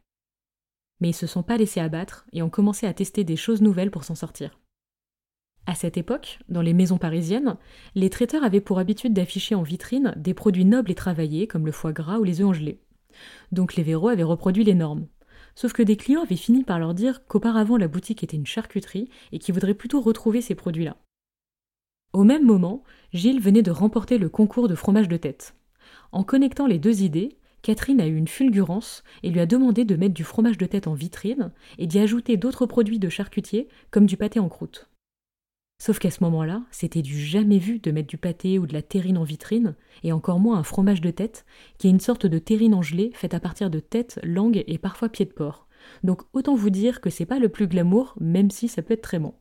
Mais 1.01 1.11
ils 1.11 1.15
se 1.15 1.27
sont 1.27 1.43
pas 1.43 1.57
laissés 1.57 1.81
abattre 1.81 2.27
et 2.33 2.43
ont 2.43 2.51
commencé 2.51 2.87
à 2.87 2.95
tester 2.95 3.25
des 3.25 3.37
choses 3.37 3.63
nouvelles 3.63 3.91
pour 3.91 4.05
s'en 4.05 4.15
sortir. 4.15 4.59
À 5.67 5.75
cette 5.75 5.97
époque, 5.97 6.39
dans 6.49 6.61
les 6.61 6.75
maisons 6.75 6.99
parisiennes, 6.99 7.57
les 7.95 8.11
traiteurs 8.11 8.45
avaient 8.45 8.61
pour 8.61 8.79
habitude 8.79 9.15
d'afficher 9.15 9.55
en 9.55 9.63
vitrine 9.63 10.13
des 10.17 10.35
produits 10.35 10.67
nobles 10.67 10.91
et 10.91 10.95
travaillés 10.95 11.47
comme 11.47 11.65
le 11.65 11.73
foie 11.73 11.93
gras 11.93 12.19
ou 12.19 12.25
les 12.25 12.43
œufs 12.43 12.53
gelée. 12.53 12.81
Donc 13.53 13.75
les 13.75 13.83
Véros 13.83 14.09
avaient 14.09 14.23
reproduit 14.23 14.65
les 14.65 14.75
normes. 14.75 15.07
Sauf 15.55 15.73
que 15.73 15.83
des 15.83 15.97
clients 15.97 16.23
avaient 16.23 16.37
fini 16.37 16.65
par 16.65 16.79
leur 16.79 16.95
dire 16.95 17.27
qu'auparavant 17.27 17.77
la 17.77 17.89
boutique 17.89 18.23
était 18.23 18.37
une 18.37 18.47
charcuterie 18.47 19.09
et 19.33 19.39
qu'ils 19.39 19.55
voudraient 19.55 19.75
plutôt 19.75 20.01
retrouver 20.01 20.43
ces 20.43 20.55
produits-là. 20.55 20.97
Au 22.15 22.23
même 22.23 22.47
moment, 22.47 22.85
Gilles 23.13 23.41
venait 23.41 23.63
de 23.63 23.73
remporter 23.73 24.19
le 24.19 24.29
concours 24.29 24.69
de 24.69 24.77
fromage 24.77 25.09
de 25.09 25.17
tête. 25.17 25.57
En 26.13 26.23
connectant 26.23 26.69
les 26.69 26.79
deux 26.79 27.03
idées, 27.03 27.37
Catherine 27.63 28.01
a 28.01 28.07
eu 28.07 28.15
une 28.15 28.29
fulgurance 28.29 29.03
et 29.25 29.31
lui 29.31 29.41
a 29.41 29.47
demandé 29.47 29.85
de 29.85 29.97
mettre 29.97 30.15
du 30.15 30.23
fromage 30.23 30.57
de 30.57 30.67
tête 30.67 30.87
en 30.87 30.95
vitrine 30.95 31.51
et 31.77 31.89
d'y 31.89 31.99
ajouter 31.99 32.37
d'autres 32.37 32.67
produits 32.67 33.01
de 33.01 33.09
charcutier 33.09 33.67
comme 33.91 34.07
du 34.07 34.17
pâté 34.17 34.39
en 34.39 34.49
croûte. 34.49 34.89
Sauf 35.83 35.99
qu'à 35.99 36.13
ce 36.13 36.23
moment-là, 36.23 36.63
c'était 36.71 37.03
du 37.03 37.19
jamais 37.19 37.59
vu 37.59 37.81
de 37.81 37.91
mettre 37.91 38.07
du 38.07 38.17
pâté 38.17 38.61
ou 38.61 38.69
de 38.69 38.75
la 38.75 38.83
terrine 38.83 39.19
en 39.19 39.25
vitrine, 39.25 39.75
et 40.05 40.13
encore 40.13 40.39
moins 40.39 40.57
un 40.57 40.63
fromage 40.63 41.01
de 41.01 41.11
tête, 41.11 41.45
qui 41.79 41.89
est 41.89 41.91
une 41.91 41.99
sorte 41.99 42.27
de 42.27 42.39
terrine 42.39 42.75
en 42.75 42.83
gelée 42.83 43.11
faite 43.15 43.35
à 43.35 43.41
partir 43.41 43.71
de 43.71 43.81
tête, 43.81 44.21
langue 44.23 44.63
et 44.69 44.79
parfois 44.79 45.09
pied 45.09 45.25
de 45.25 45.33
porc. 45.33 45.67
Donc 46.05 46.23
autant 46.33 46.55
vous 46.55 46.71
dire 46.71 47.01
que 47.01 47.11
c'est 47.11 47.27
pas 47.27 47.41
le 47.41 47.49
plus 47.49 47.67
glamour, 47.67 48.15
même 48.21 48.53
si 48.53 48.69
ça 48.69 48.83
peut 48.83 48.95
être 48.95 49.03
très 49.03 49.19
bon. 49.19 49.35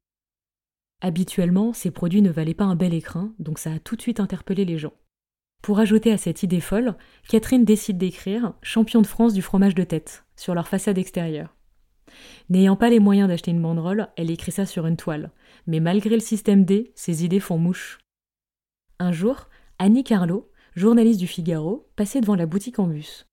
Habituellement, 1.04 1.74
ces 1.74 1.92
produits 1.92 2.22
ne 2.22 2.32
valaient 2.32 2.54
pas 2.54 2.64
un 2.64 2.78
bel 2.78 2.94
écrin, 2.94 3.34
donc 3.38 3.60
ça 3.60 3.74
a 3.74 3.80
tout 3.80 3.98
de 3.98 4.02
suite 4.02 4.22
interpellé 4.22 4.64
les 4.64 4.78
gens. 4.78 4.94
Pour 5.62 5.80
ajouter 5.80 6.14
à 6.14 6.18
cette 6.18 6.44
idée 6.44 6.62
folle, 6.62 6.96
Catherine 7.28 7.66
décide 7.66 7.98
d'écrire 7.98 8.54
Champion 8.62 9.02
de 9.02 9.08
France 9.08 9.34
du 9.34 9.42
fromage 9.42 9.76
de 9.76 9.84
tête 9.84 10.24
sur 10.38 10.56
leur 10.56 10.70
façade 10.70 10.98
extérieure. 10.98 11.58
N'ayant 12.50 12.78
pas 12.78 12.90
les 12.90 13.02
moyens 13.02 13.28
d'acheter 13.28 13.52
une 13.52 13.62
banderole, 13.62 14.08
elle 14.16 14.32
écrit 14.32 14.54
ça 14.54 14.66
sur 14.66 14.88
une 14.88 14.96
toile. 14.96 15.32
Mais 15.68 15.82
malgré 15.82 16.16
le 16.16 16.22
système 16.22 16.64
D, 16.64 16.94
ses 16.96 17.26
idées 17.26 17.42
font 17.42 17.58
mouche. 17.58 18.00
Un 18.98 19.12
jour, 19.12 19.50
Annie 19.80 20.06
Carlo, 20.06 20.50
journaliste 20.74 21.20
du 21.20 21.28
Figaro, 21.28 21.90
passait 21.98 22.22
devant 22.22 22.36
la 22.36 22.46
boutique 22.46 22.80
en 22.80 22.88
bus. 22.88 23.28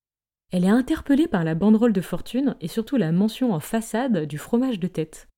Elle 0.50 0.64
est 0.64 0.68
interpellée 0.68 1.28
par 1.28 1.44
la 1.44 1.54
banderole 1.54 1.92
de 1.92 2.00
fortune 2.00 2.56
et 2.61 2.66
surtout 2.66 2.96
la 2.96 3.12
mention 3.12 3.52
en 3.52 3.61
façade 3.61 4.26
du 4.26 4.38
fromage 4.38 4.80
de 4.80 4.88
tête. 4.88 5.30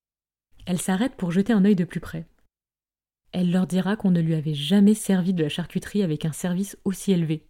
Elle 0.65 0.79
s'arrête 0.79 1.15
pour 1.15 1.31
jeter 1.31 1.53
un 1.53 1.65
œil 1.65 1.75
de 1.75 1.83
plus 1.83 1.99
près. 1.99 2.25
Elle 3.31 3.51
leur 3.51 3.67
dira 3.67 3.95
qu'on 3.95 4.11
ne 4.11 4.21
lui 4.21 4.35
avait 4.35 4.53
jamais 4.53 4.93
servi 4.93 5.33
de 5.33 5.43
la 5.43 5.49
charcuterie 5.49 6.03
avec 6.03 6.25
un 6.25 6.31
service 6.31 6.77
aussi 6.85 7.11
élevé. 7.11 7.47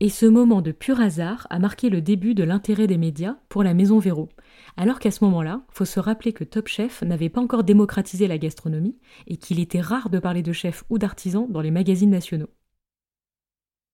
Et 0.00 0.08
ce 0.08 0.26
moment 0.26 0.60
de 0.60 0.72
pur 0.72 1.00
hasard 1.00 1.46
a 1.50 1.60
marqué 1.60 1.88
le 1.88 2.02
début 2.02 2.34
de 2.34 2.42
l'intérêt 2.42 2.88
des 2.88 2.98
médias 2.98 3.36
pour 3.48 3.62
la 3.62 3.74
maison 3.74 4.00
Véro, 4.00 4.28
alors 4.76 4.98
qu'à 4.98 5.12
ce 5.12 5.22
moment-là, 5.24 5.64
faut 5.70 5.84
se 5.84 6.00
rappeler 6.00 6.32
que 6.32 6.42
Top 6.42 6.66
Chef 6.66 7.02
n'avait 7.02 7.28
pas 7.28 7.40
encore 7.40 7.62
démocratisé 7.62 8.26
la 8.26 8.38
gastronomie 8.38 8.98
et 9.28 9.36
qu'il 9.36 9.60
était 9.60 9.80
rare 9.80 10.10
de 10.10 10.18
parler 10.18 10.42
de 10.42 10.52
chef 10.52 10.82
ou 10.90 10.98
d'artisan 10.98 11.46
dans 11.48 11.60
les 11.60 11.70
magazines 11.70 12.10
nationaux. 12.10 12.50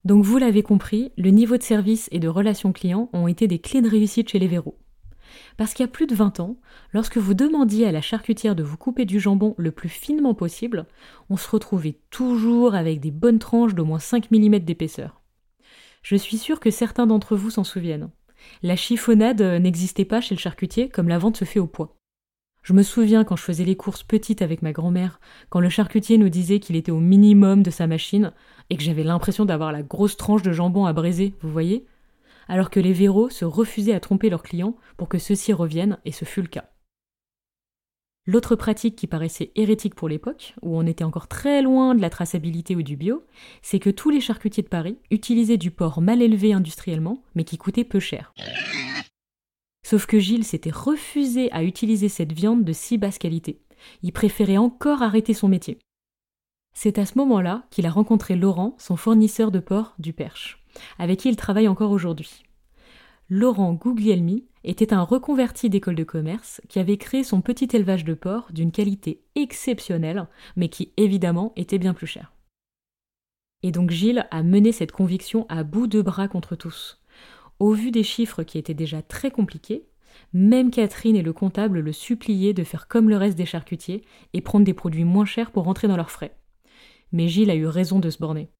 Donc 0.06 0.24
vous 0.24 0.38
l'avez 0.38 0.62
compris, 0.62 1.12
le 1.18 1.28
niveau 1.28 1.58
de 1.58 1.62
service 1.62 2.08
et 2.12 2.18
de 2.18 2.28
relations 2.28 2.72
clients 2.72 3.10
ont 3.12 3.28
été 3.28 3.46
des 3.46 3.58
clés 3.58 3.82
de 3.82 3.90
réussite 3.90 4.30
chez 4.30 4.38
les 4.38 4.48
Véro. 4.48 4.78
Parce 5.56 5.74
qu'il 5.74 5.84
y 5.84 5.88
a 5.88 5.92
plus 5.92 6.06
de 6.06 6.14
20 6.14 6.40
ans, 6.40 6.56
lorsque 6.92 7.18
vous 7.18 7.34
demandiez 7.34 7.86
à 7.86 7.92
la 7.92 8.00
charcutière 8.00 8.54
de 8.56 8.62
vous 8.62 8.76
couper 8.76 9.04
du 9.04 9.20
jambon 9.20 9.54
le 9.58 9.70
plus 9.70 9.88
finement 9.88 10.34
possible, 10.34 10.86
on 11.28 11.36
se 11.36 11.48
retrouvait 11.48 11.98
toujours 12.10 12.74
avec 12.74 13.00
des 13.00 13.10
bonnes 13.10 13.38
tranches 13.38 13.74
d'au 13.74 13.84
moins 13.84 13.98
5 13.98 14.30
mm 14.30 14.58
d'épaisseur. 14.60 15.20
Je 16.02 16.16
suis 16.16 16.38
sûre 16.38 16.60
que 16.60 16.70
certains 16.70 17.06
d'entre 17.06 17.36
vous 17.36 17.50
s'en 17.50 17.64
souviennent. 17.64 18.10
La 18.62 18.76
chiffonnade 18.76 19.42
n'existait 19.42 20.04
pas 20.04 20.20
chez 20.20 20.34
le 20.34 20.40
charcutier 20.40 20.88
comme 20.88 21.08
la 21.08 21.18
vente 21.18 21.36
se 21.36 21.44
fait 21.44 21.60
au 21.60 21.66
poids. 21.66 21.96
Je 22.62 22.74
me 22.74 22.82
souviens 22.82 23.24
quand 23.24 23.36
je 23.36 23.42
faisais 23.42 23.64
les 23.64 23.76
courses 23.76 24.02
petites 24.02 24.42
avec 24.42 24.60
ma 24.60 24.72
grand-mère, 24.72 25.18
quand 25.48 25.60
le 25.60 25.70
charcutier 25.70 26.18
nous 26.18 26.28
disait 26.28 26.60
qu'il 26.60 26.76
était 26.76 26.92
au 26.92 27.00
minimum 27.00 27.62
de 27.62 27.70
sa 27.70 27.86
machine 27.86 28.32
et 28.68 28.76
que 28.76 28.82
j'avais 28.82 29.02
l'impression 29.02 29.46
d'avoir 29.46 29.72
la 29.72 29.82
grosse 29.82 30.16
tranche 30.16 30.42
de 30.42 30.52
jambon 30.52 30.84
à 30.84 30.92
braiser, 30.92 31.34
vous 31.40 31.50
voyez? 31.50 31.86
Alors 32.48 32.70
que 32.70 32.80
les 32.80 32.92
Véros 32.92 33.30
se 33.30 33.44
refusaient 33.44 33.94
à 33.94 34.00
tromper 34.00 34.30
leurs 34.30 34.42
clients 34.42 34.76
pour 34.96 35.08
que 35.08 35.18
ceux-ci 35.18 35.52
reviennent, 35.52 35.98
et 36.04 36.12
ce 36.12 36.24
fut 36.24 36.42
le 36.42 36.48
cas. 36.48 36.70
L'autre 38.26 38.54
pratique 38.54 38.96
qui 38.96 39.06
paraissait 39.06 39.50
hérétique 39.56 39.94
pour 39.94 40.08
l'époque, 40.08 40.54
où 40.62 40.76
on 40.76 40.86
était 40.86 41.04
encore 41.04 41.26
très 41.26 41.62
loin 41.62 41.94
de 41.94 42.00
la 42.00 42.10
traçabilité 42.10 42.76
ou 42.76 42.82
du 42.82 42.96
bio, 42.96 43.24
c'est 43.62 43.78
que 43.78 43.90
tous 43.90 44.10
les 44.10 44.20
charcutiers 44.20 44.62
de 44.62 44.68
Paris 44.68 44.98
utilisaient 45.10 45.56
du 45.56 45.70
porc 45.70 46.00
mal 46.00 46.22
élevé 46.22 46.52
industriellement, 46.52 47.22
mais 47.34 47.44
qui 47.44 47.58
coûtait 47.58 47.84
peu 47.84 47.98
cher. 47.98 48.32
Sauf 49.82 50.06
que 50.06 50.20
Gilles 50.20 50.44
s'était 50.44 50.70
refusé 50.70 51.50
à 51.50 51.64
utiliser 51.64 52.08
cette 52.08 52.32
viande 52.32 52.62
de 52.62 52.72
si 52.72 52.98
basse 52.98 53.18
qualité. 53.18 53.62
Il 54.02 54.12
préférait 54.12 54.58
encore 54.58 55.02
arrêter 55.02 55.34
son 55.34 55.48
métier. 55.48 55.78
C'est 56.72 56.98
à 56.98 57.06
ce 57.06 57.18
moment-là 57.18 57.66
qu'il 57.70 57.86
a 57.86 57.90
rencontré 57.90 58.36
Laurent, 58.36 58.76
son 58.78 58.96
fournisseur 58.96 59.50
de 59.50 59.58
porc 59.58 59.94
du 59.98 60.12
Perche, 60.12 60.59
avec 60.98 61.20
qui 61.20 61.28
il 61.28 61.36
travaille 61.36 61.68
encore 61.68 61.90
aujourd'hui. 61.90 62.44
Laurent 63.28 63.74
Guglielmi 63.74 64.46
était 64.64 64.92
un 64.92 65.02
reconverti 65.02 65.70
d'école 65.70 65.94
de 65.94 66.04
commerce 66.04 66.60
qui 66.68 66.80
avait 66.80 66.96
créé 66.96 67.22
son 67.22 67.40
petit 67.40 67.68
élevage 67.72 68.04
de 68.04 68.14
porc 68.14 68.52
d'une 68.52 68.72
qualité 68.72 69.22
exceptionnelle, 69.36 70.26
mais 70.56 70.68
qui 70.68 70.92
évidemment 70.96 71.52
était 71.56 71.78
bien 71.78 71.94
plus 71.94 72.08
cher. 72.08 72.32
Et 73.62 73.72
donc 73.72 73.90
Gilles 73.90 74.26
a 74.30 74.42
mené 74.42 74.72
cette 74.72 74.92
conviction 74.92 75.46
à 75.48 75.62
bout 75.62 75.86
de 75.86 76.02
bras 76.02 76.28
contre 76.28 76.56
tous. 76.56 77.00
Au 77.58 77.72
vu 77.72 77.90
des 77.90 78.02
chiffres 78.02 78.42
qui 78.42 78.58
étaient 78.58 78.74
déjà 78.74 79.02
très 79.02 79.30
compliqués, 79.30 79.86
même 80.32 80.70
Catherine 80.70 81.16
et 81.16 81.22
le 81.22 81.32
comptable 81.32 81.80
le 81.80 81.92
suppliaient 81.92 82.54
de 82.54 82.64
faire 82.64 82.88
comme 82.88 83.08
le 83.08 83.16
reste 83.16 83.36
des 83.36 83.46
charcutiers 83.46 84.04
et 84.32 84.40
prendre 84.40 84.64
des 84.64 84.74
produits 84.74 85.04
moins 85.04 85.24
chers 85.24 85.50
pour 85.50 85.64
rentrer 85.64 85.88
dans 85.88 85.96
leurs 85.96 86.10
frais. 86.10 86.36
Mais 87.12 87.28
Gilles 87.28 87.50
a 87.50 87.54
eu 87.54 87.66
raison 87.66 87.98
de 87.98 88.10
se 88.10 88.18
borner. 88.18 88.50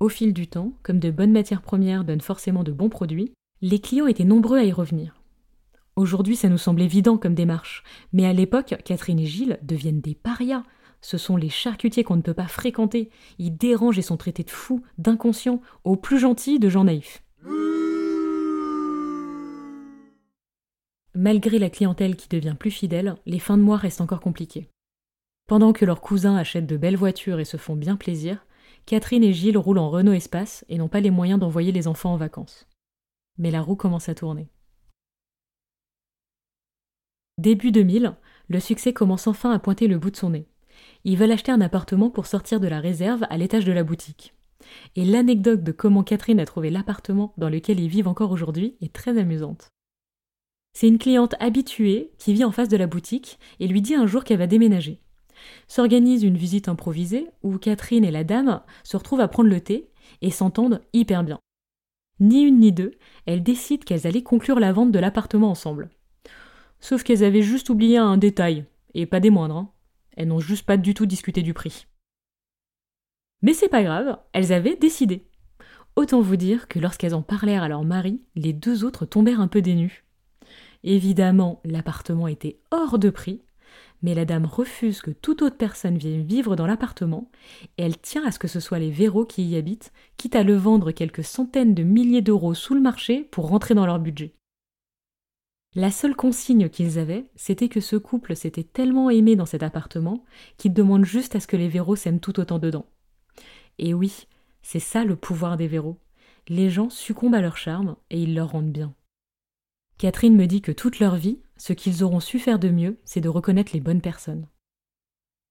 Au 0.00 0.08
fil 0.08 0.32
du 0.32 0.48
temps, 0.48 0.72
comme 0.82 0.98
de 0.98 1.10
bonnes 1.10 1.32
matières 1.32 1.62
premières 1.62 2.04
donnent 2.04 2.20
forcément 2.20 2.64
de 2.64 2.72
bons 2.72 2.88
produits, 2.88 3.32
les 3.62 3.78
clients 3.78 4.08
étaient 4.08 4.24
nombreux 4.24 4.58
à 4.58 4.64
y 4.64 4.72
revenir. 4.72 5.14
Aujourd'hui, 5.96 6.34
ça 6.34 6.48
nous 6.48 6.58
semble 6.58 6.82
évident 6.82 7.16
comme 7.16 7.36
démarche, 7.36 7.84
mais 8.12 8.26
à 8.26 8.32
l'époque, 8.32 8.74
Catherine 8.84 9.20
et 9.20 9.26
Gilles 9.26 9.58
deviennent 9.62 10.00
des 10.00 10.16
parias. 10.16 10.64
Ce 11.00 11.16
sont 11.18 11.36
les 11.36 11.48
charcutiers 11.48 12.02
qu'on 12.02 12.16
ne 12.16 12.22
peut 12.22 12.34
pas 12.34 12.48
fréquenter. 12.48 13.10
Ils 13.38 13.56
dérangent 13.56 13.98
et 13.98 14.02
sont 14.02 14.16
traités 14.16 14.42
de 14.42 14.50
fous, 14.50 14.82
d'inconscients, 14.98 15.60
aux 15.84 15.96
plus 15.96 16.18
gentils 16.18 16.58
de 16.58 16.68
gens 16.68 16.84
naïfs. 16.84 17.22
Malgré 21.14 21.60
la 21.60 21.70
clientèle 21.70 22.16
qui 22.16 22.28
devient 22.28 22.56
plus 22.58 22.72
fidèle, 22.72 23.14
les 23.26 23.38
fins 23.38 23.56
de 23.56 23.62
mois 23.62 23.76
restent 23.76 24.00
encore 24.00 24.20
compliquées. 24.20 24.66
Pendant 25.46 25.72
que 25.72 25.84
leurs 25.84 26.00
cousins 26.00 26.36
achètent 26.36 26.66
de 26.66 26.76
belles 26.76 26.96
voitures 26.96 27.38
et 27.38 27.44
se 27.44 27.56
font 27.56 27.76
bien 27.76 27.94
plaisir, 27.94 28.44
Catherine 28.86 29.24
et 29.24 29.32
Gilles 29.32 29.56
roulent 29.56 29.78
en 29.78 29.88
Renault 29.88 30.12
Espace 30.12 30.64
et 30.68 30.76
n'ont 30.76 30.88
pas 30.88 31.00
les 31.00 31.10
moyens 31.10 31.40
d'envoyer 31.40 31.72
les 31.72 31.88
enfants 31.88 32.12
en 32.12 32.16
vacances. 32.16 32.66
Mais 33.38 33.50
la 33.50 33.62
roue 33.62 33.76
commence 33.76 34.08
à 34.08 34.14
tourner. 34.14 34.48
Début 37.38 37.72
2000, 37.72 38.14
le 38.48 38.60
succès 38.60 38.92
commence 38.92 39.26
enfin 39.26 39.50
à 39.52 39.58
pointer 39.58 39.88
le 39.88 39.98
bout 39.98 40.10
de 40.10 40.16
son 40.16 40.30
nez. 40.30 40.46
Ils 41.04 41.16
veulent 41.16 41.32
acheter 41.32 41.50
un 41.50 41.60
appartement 41.60 42.10
pour 42.10 42.26
sortir 42.26 42.60
de 42.60 42.68
la 42.68 42.80
réserve 42.80 43.24
à 43.30 43.38
l'étage 43.38 43.64
de 43.64 43.72
la 43.72 43.84
boutique. 43.84 44.34
Et 44.96 45.04
l'anecdote 45.04 45.62
de 45.62 45.72
comment 45.72 46.04
Catherine 46.04 46.40
a 46.40 46.46
trouvé 46.46 46.70
l'appartement 46.70 47.32
dans 47.38 47.48
lequel 47.48 47.80
ils 47.80 47.88
vivent 47.88 48.08
encore 48.08 48.30
aujourd'hui 48.30 48.76
est 48.80 48.92
très 48.92 49.18
amusante. 49.18 49.68
C'est 50.74 50.88
une 50.88 50.98
cliente 50.98 51.36
habituée 51.40 52.12
qui 52.18 52.34
vit 52.34 52.44
en 52.44 52.52
face 52.52 52.68
de 52.68 52.76
la 52.76 52.86
boutique 52.86 53.38
et 53.60 53.68
lui 53.68 53.80
dit 53.80 53.94
un 53.94 54.06
jour 54.06 54.24
qu'elle 54.24 54.38
va 54.38 54.46
déménager. 54.46 55.00
S'organise 55.68 56.22
une 56.22 56.36
visite 56.36 56.68
improvisée 56.68 57.28
où 57.42 57.58
Catherine 57.58 58.04
et 58.04 58.10
la 58.10 58.24
dame 58.24 58.62
se 58.82 58.96
retrouvent 58.96 59.20
à 59.20 59.28
prendre 59.28 59.50
le 59.50 59.60
thé 59.60 59.88
et 60.22 60.30
s'entendent 60.30 60.80
hyper 60.92 61.24
bien. 61.24 61.38
Ni 62.20 62.42
une 62.42 62.60
ni 62.60 62.72
deux, 62.72 62.92
elles 63.26 63.42
décident 63.42 63.84
qu'elles 63.84 64.06
allaient 64.06 64.22
conclure 64.22 64.60
la 64.60 64.72
vente 64.72 64.92
de 64.92 64.98
l'appartement 64.98 65.50
ensemble. 65.50 65.90
Sauf 66.80 67.02
qu'elles 67.02 67.24
avaient 67.24 67.42
juste 67.42 67.70
oublié 67.70 67.98
un 67.98 68.16
détail, 68.16 68.66
et 68.94 69.06
pas 69.06 69.20
des 69.20 69.30
moindres. 69.30 69.56
Hein. 69.56 69.70
Elles 70.16 70.28
n'ont 70.28 70.40
juste 70.40 70.66
pas 70.66 70.76
du 70.76 70.94
tout 70.94 71.06
discuté 71.06 71.42
du 71.42 71.54
prix. 71.54 71.86
Mais 73.42 73.52
c'est 73.52 73.68
pas 73.68 73.82
grave, 73.82 74.18
elles 74.32 74.52
avaient 74.52 74.76
décidé. 74.76 75.26
Autant 75.96 76.20
vous 76.20 76.36
dire 76.36 76.66
que 76.68 76.78
lorsqu'elles 76.78 77.14
en 77.14 77.22
parlèrent 77.22 77.62
à 77.62 77.68
leur 77.68 77.84
mari, 77.84 78.22
les 78.36 78.52
deux 78.52 78.84
autres 78.84 79.06
tombèrent 79.06 79.40
un 79.40 79.48
peu 79.48 79.62
dénus. 79.62 80.04
Évidemment, 80.82 81.60
l'appartement 81.64 82.28
était 82.28 82.58
hors 82.70 82.98
de 82.98 83.10
prix, 83.10 83.42
mais 84.02 84.14
la 84.14 84.24
dame 84.24 84.44
refuse 84.44 85.00
que 85.00 85.10
toute 85.10 85.42
autre 85.42 85.56
personne 85.56 85.96
vienne 85.96 86.22
vivre 86.22 86.56
dans 86.56 86.66
l'appartement, 86.66 87.30
et 87.78 87.84
elle 87.84 87.98
tient 87.98 88.24
à 88.24 88.32
ce 88.32 88.38
que 88.38 88.48
ce 88.48 88.60
soit 88.60 88.78
les 88.78 88.90
Véros 88.90 89.24
qui 89.24 89.44
y 89.44 89.56
habitent, 89.56 89.92
quitte 90.16 90.36
à 90.36 90.42
le 90.42 90.54
vendre 90.56 90.92
quelques 90.92 91.24
centaines 91.24 91.74
de 91.74 91.82
milliers 91.82 92.22
d'euros 92.22 92.54
sous 92.54 92.74
le 92.74 92.80
marché 92.80 93.22
pour 93.30 93.48
rentrer 93.48 93.74
dans 93.74 93.86
leur 93.86 93.98
budget. 93.98 94.34
La 95.76 95.90
seule 95.90 96.14
consigne 96.14 96.68
qu'ils 96.68 97.00
avaient, 97.00 97.26
c'était 97.34 97.68
que 97.68 97.80
ce 97.80 97.96
couple 97.96 98.36
s'était 98.36 98.62
tellement 98.62 99.10
aimé 99.10 99.34
dans 99.34 99.46
cet 99.46 99.64
appartement 99.64 100.24
qu'ils 100.56 100.72
demandent 100.72 101.04
juste 101.04 101.34
à 101.34 101.40
ce 101.40 101.48
que 101.48 101.56
les 101.56 101.68
Véros 101.68 101.96
s'aiment 101.96 102.20
tout 102.20 102.38
autant 102.38 102.60
dedans. 102.60 102.86
Et 103.78 103.92
oui, 103.92 104.28
c'est 104.62 104.78
ça 104.78 105.04
le 105.04 105.16
pouvoir 105.16 105.56
des 105.56 105.66
Véros. 105.66 105.98
Les 106.48 106.70
gens 106.70 106.90
succombent 106.90 107.34
à 107.34 107.40
leur 107.40 107.56
charme 107.56 107.96
et 108.10 108.22
ils 108.22 108.34
leur 108.34 108.50
rendent 108.50 108.70
bien. 108.70 108.94
Catherine 109.98 110.36
me 110.36 110.46
dit 110.46 110.60
que 110.60 110.72
toute 110.72 111.00
leur 111.00 111.16
vie, 111.16 111.40
ce 111.56 111.72
qu'ils 111.72 112.02
auront 112.02 112.20
su 112.20 112.38
faire 112.38 112.58
de 112.58 112.68
mieux, 112.68 112.98
c'est 113.04 113.20
de 113.20 113.28
reconnaître 113.28 113.72
les 113.72 113.80
bonnes 113.80 114.00
personnes. 114.00 114.46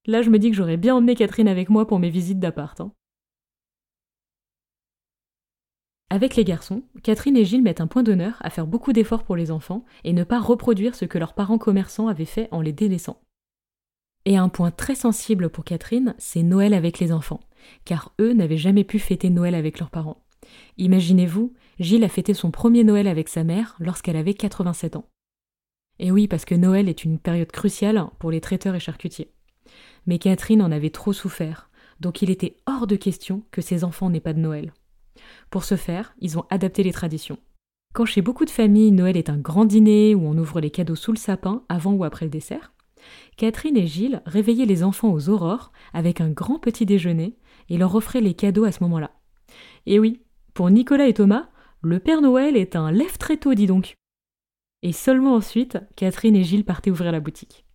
Là, 0.06 0.22
je 0.22 0.30
me 0.30 0.40
dis 0.40 0.50
que 0.50 0.56
j'aurais 0.56 0.78
bien 0.78 0.96
emmené 0.96 1.16
Catherine 1.16 1.48
avec 1.48 1.70
moi 1.70 1.88
pour 1.88 2.00
mes 2.00 2.10
visites 2.10 2.40
d'appart. 2.40 2.80
Hein. 2.82 2.92
Avec 6.10 6.36
les 6.36 6.44
garçons, 6.44 6.84
Catherine 7.02 7.38
et 7.38 7.46
Gilles 7.46 7.64
mettent 7.64 7.82
un 7.82 7.88
point 7.88 8.04
d'honneur 8.04 8.38
à 8.42 8.50
faire 8.50 8.68
beaucoup 8.68 8.94
d'efforts 8.94 9.24
pour 9.24 9.36
les 9.36 9.50
enfants 9.50 9.84
et 10.04 10.14
ne 10.14 10.24
pas 10.24 10.40
reproduire 10.40 10.94
ce 10.94 11.06
que 11.06 11.18
leurs 11.18 11.34
parents 11.34 11.58
commerçants 11.58 12.08
avaient 12.08 12.26
fait 12.26 12.50
en 12.52 12.62
les 12.62 12.74
délaissant. 12.74 13.20
Et 14.26 14.38
un 14.38 14.50
point 14.50 14.72
très 14.72 14.96
sensible 14.96 15.50
pour 15.50 15.64
Catherine, 15.64 16.14
c'est 16.18 16.44
Noël 16.44 16.74
avec 16.74 17.00
les 17.00 17.12
enfants, 17.12 17.40
car 17.84 18.14
eux 18.22 18.34
n'avaient 18.34 18.58
jamais 18.58 18.84
pu 18.84 19.00
fêter 19.00 19.30
Noël 19.30 19.56
avec 19.56 19.80
leurs 19.80 19.90
parents. 19.90 20.24
Imaginez-vous, 20.78 21.54
Gilles 21.80 22.04
a 22.04 22.10
fêté 22.10 22.34
son 22.34 22.52
premier 22.52 22.84
Noël 22.84 23.08
avec 23.08 23.28
sa 23.28 23.44
mère 23.44 23.76
lorsqu'elle 23.80 24.18
avait 24.18 24.34
87 24.34 24.98
ans. 24.98 25.10
Et 26.00 26.12
oui, 26.12 26.28
parce 26.28 26.46
que 26.46 26.56
Noël 26.56 26.90
est 26.90 27.04
une 27.04 27.20
période 27.20 27.52
cruciale 27.52 28.06
pour 28.20 28.32
les 28.32 28.42
traiteurs 28.42 28.76
et 28.76 28.80
charcutiers. 28.80 29.32
Mais 30.06 30.20
Catherine 30.20 30.62
en 30.62 30.72
avait 30.72 30.90
trop 30.90 31.14
souffert, 31.14 31.70
donc 32.00 32.22
il 32.22 32.30
était 32.30 32.58
hors 32.66 32.88
de 32.88 32.96
question 32.96 33.44
que 33.52 33.62
ses 33.62 33.84
enfants 33.84 34.10
n'aient 34.10 34.20
pas 34.20 34.34
de 34.34 34.40
Noël. 34.40 34.74
Pour 35.50 35.64
ce 35.64 35.76
faire, 35.76 36.16
ils 36.20 36.38
ont 36.38 36.46
adapté 36.50 36.84
les 36.84 36.92
traditions. 36.92 37.38
Quand 37.94 38.06
chez 38.06 38.22
beaucoup 38.22 38.46
de 38.46 38.50
familles, 38.50 38.92
Noël 38.92 39.18
est 39.18 39.30
un 39.30 39.38
grand 39.38 39.66
dîner 39.66 40.16
où 40.16 40.26
on 40.26 40.38
ouvre 40.38 40.60
les 40.60 40.72
cadeaux 40.72 40.96
sous 40.96 41.12
le 41.12 41.18
sapin 41.18 41.64
avant 41.70 41.94
ou 41.94 42.04
après 42.04 42.26
le 42.26 42.32
dessert, 42.32 42.74
Catherine 43.38 43.78
et 43.78 43.88
Gilles 43.88 44.22
réveillaient 44.26 44.66
les 44.66 44.84
enfants 44.84 45.12
aux 45.12 45.30
aurores 45.30 45.72
avec 45.94 46.22
un 46.22 46.30
grand 46.30 46.60
petit 46.60 46.86
déjeuner 46.86 47.38
et 47.70 47.78
leur 47.78 47.96
offraient 47.96 48.22
les 48.22 48.34
cadeaux 48.34 48.66
à 48.66 48.72
ce 48.72 48.84
moment-là. 48.84 49.12
Et 49.86 50.00
oui, 50.00 50.22
pour 50.54 50.70
Nicolas 50.70 51.08
et 51.08 51.14
Thomas, 51.14 51.50
le 51.82 52.00
Père 52.00 52.22
Noël 52.22 52.56
est 52.56 52.76
un 52.76 52.92
lève 52.92 53.18
très 53.18 53.38
tôt, 53.38 53.54
dis 53.54 53.68
donc. 53.68 53.96
Et 54.84 54.92
seulement 54.92 55.34
ensuite, 55.34 55.80
Catherine 55.96 56.36
et 56.36 56.44
Gilles 56.44 56.66
partaient 56.66 56.92
ouvrir 56.92 57.14
la 57.14 57.22
boutique. 57.22 57.66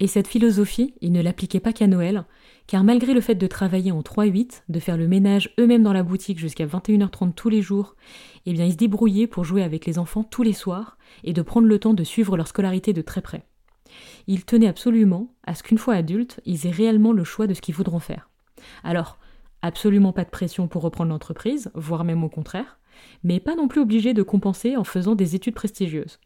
Et 0.00 0.06
cette 0.06 0.28
philosophie, 0.28 0.94
ils 1.00 1.10
ne 1.10 1.20
l'appliquaient 1.20 1.58
pas 1.58 1.72
qu'à 1.72 1.88
Noël, 1.88 2.24
car 2.68 2.84
malgré 2.84 3.14
le 3.14 3.20
fait 3.20 3.34
de 3.34 3.46
travailler 3.48 3.90
en 3.90 4.00
3-8, 4.00 4.62
de 4.68 4.78
faire 4.78 4.96
le 4.96 5.08
ménage 5.08 5.52
eux-mêmes 5.58 5.82
dans 5.82 5.92
la 5.92 6.04
boutique 6.04 6.38
jusqu'à 6.38 6.66
21h30 6.66 7.34
tous 7.34 7.48
les 7.48 7.62
jours, 7.62 7.96
eh 8.46 8.52
bien 8.52 8.64
ils 8.64 8.72
se 8.72 8.76
débrouillaient 8.76 9.26
pour 9.26 9.42
jouer 9.42 9.64
avec 9.64 9.86
les 9.86 9.98
enfants 9.98 10.22
tous 10.22 10.44
les 10.44 10.52
soirs 10.52 10.98
et 11.24 11.32
de 11.32 11.42
prendre 11.42 11.66
le 11.66 11.80
temps 11.80 11.94
de 11.94 12.04
suivre 12.04 12.36
leur 12.36 12.46
scolarité 12.46 12.92
de 12.92 13.02
très 13.02 13.22
près. 13.22 13.44
Ils 14.28 14.44
tenaient 14.44 14.68
absolument 14.68 15.34
à 15.42 15.56
ce 15.56 15.64
qu'une 15.64 15.78
fois 15.78 15.94
adultes, 15.94 16.40
ils 16.44 16.68
aient 16.68 16.70
réellement 16.70 17.12
le 17.12 17.24
choix 17.24 17.48
de 17.48 17.54
ce 17.54 17.60
qu'ils 17.60 17.74
voudront 17.74 17.98
faire. 17.98 18.30
Alors, 18.84 19.18
Absolument 19.60 20.12
pas 20.12 20.24
de 20.24 20.30
pression 20.30 20.68
pour 20.68 20.82
reprendre 20.82 21.10
l'entreprise, 21.10 21.70
voire 21.74 22.04
même 22.04 22.22
au 22.22 22.28
contraire, 22.28 22.78
mais 23.22 23.40
pas 23.40 23.54
non 23.54 23.68
plus 23.68 23.80
obligé 23.80 24.14
de 24.14 24.22
compenser 24.22 24.76
en 24.76 24.84
faisant 24.84 25.14
des 25.14 25.34
études 25.34 25.54
prestigieuses. 25.54 26.18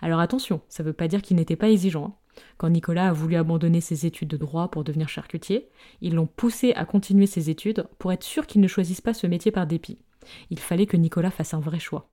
Alors 0.00 0.20
attention, 0.20 0.60
ça 0.68 0.82
ne 0.82 0.88
veut 0.88 0.94
pas 0.94 1.08
dire 1.08 1.22
qu'il 1.22 1.36
n'était 1.36 1.56
pas 1.56 1.70
exigeant. 1.70 2.06
Hein. 2.06 2.14
Quand 2.56 2.70
Nicolas 2.70 3.08
a 3.08 3.12
voulu 3.12 3.36
abandonner 3.36 3.80
ses 3.80 4.06
études 4.06 4.28
de 4.28 4.36
droit 4.36 4.68
pour 4.68 4.84
devenir 4.84 5.08
charcutier, 5.08 5.68
ils 6.00 6.14
l'ont 6.14 6.26
poussé 6.26 6.72
à 6.74 6.84
continuer 6.84 7.26
ses 7.26 7.50
études 7.50 7.86
pour 7.98 8.12
être 8.12 8.24
sûr 8.24 8.46
qu'il 8.46 8.60
ne 8.60 8.68
choisisse 8.68 9.00
pas 9.00 9.14
ce 9.14 9.26
métier 9.26 9.50
par 9.50 9.66
dépit. 9.66 9.98
Il 10.50 10.58
fallait 10.58 10.86
que 10.86 10.96
Nicolas 10.96 11.30
fasse 11.30 11.54
un 11.54 11.60
vrai 11.60 11.78
choix. 11.78 12.10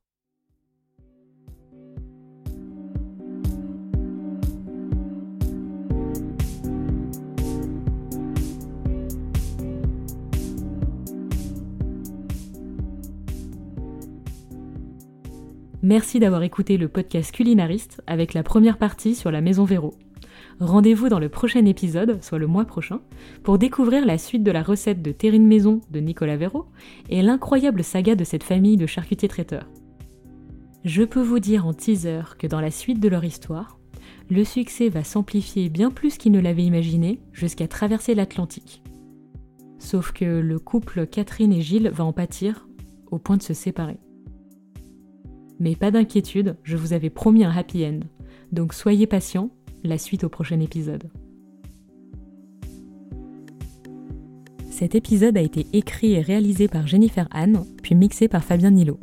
Merci 15.87 16.19
d'avoir 16.19 16.43
écouté 16.43 16.75
le 16.75 16.89
podcast 16.89 17.31
culinariste 17.31 18.01
avec 18.07 18.33
la 18.33 18.43
première 18.43 18.77
partie 18.77 19.15
sur 19.15 19.31
la 19.31 19.39
maison 19.39 19.63
Véro. 19.63 19.93
Rendez-vous 20.59 21.07
dans 21.07 21.17
le 21.17 21.29
prochain 21.29 21.63
épisode, 21.63 22.21
soit 22.21 22.39
le 22.39 22.45
mois 22.45 22.65
prochain, 22.65 22.99
pour 23.41 23.57
découvrir 23.57 24.05
la 24.05 24.17
suite 24.17 24.43
de 24.43 24.51
la 24.51 24.63
recette 24.63 25.01
de 25.01 25.13
terrine 25.13 25.47
maison 25.47 25.79
de 25.89 26.01
Nicolas 26.01 26.35
Véro 26.35 26.65
et 27.07 27.21
l'incroyable 27.21 27.85
saga 27.85 28.15
de 28.15 28.25
cette 28.25 28.43
famille 28.43 28.75
de 28.75 28.85
charcutiers 28.85 29.29
traiteurs. 29.29 29.69
Je 30.83 31.03
peux 31.03 31.21
vous 31.21 31.39
dire 31.39 31.65
en 31.65 31.73
teaser 31.73 32.35
que 32.37 32.47
dans 32.47 32.59
la 32.59 32.69
suite 32.71 32.99
de 32.99 33.07
leur 33.07 33.23
histoire, 33.23 33.79
le 34.29 34.43
succès 34.43 34.89
va 34.89 35.05
s'amplifier 35.05 35.69
bien 35.69 35.89
plus 35.89 36.17
qu'ils 36.17 36.33
ne 36.33 36.41
l'avaient 36.41 36.65
imaginé 36.65 37.21
jusqu'à 37.31 37.69
traverser 37.69 38.13
l'Atlantique. 38.13 38.83
Sauf 39.79 40.11
que 40.11 40.25
le 40.25 40.59
couple 40.59 41.07
Catherine 41.07 41.53
et 41.53 41.61
Gilles 41.61 41.91
va 41.93 42.03
en 42.03 42.11
pâtir 42.11 42.67
au 43.09 43.19
point 43.19 43.37
de 43.37 43.41
se 43.41 43.53
séparer. 43.53 43.99
Mais 45.59 45.75
pas 45.75 45.91
d'inquiétude, 45.91 46.55
je 46.63 46.77
vous 46.77 46.93
avais 46.93 47.09
promis 47.09 47.43
un 47.43 47.51
happy 47.51 47.85
end. 47.85 47.99
Donc 48.51 48.73
soyez 48.73 49.07
patients, 49.07 49.49
la 49.83 49.97
suite 49.97 50.23
au 50.23 50.29
prochain 50.29 50.59
épisode. 50.59 51.09
Cet 54.69 54.93
épisode 54.93 55.37
a 55.37 55.41
été 55.41 55.65
écrit 55.73 56.13
et 56.13 56.21
réalisé 56.21 56.67
par 56.67 56.85
Jennifer 56.85 57.27
Anne, 57.31 57.65
puis 57.81 57.95
mixé 57.95 58.27
par 58.27 58.43
Fabien 58.43 58.69
Nilo. 58.69 58.99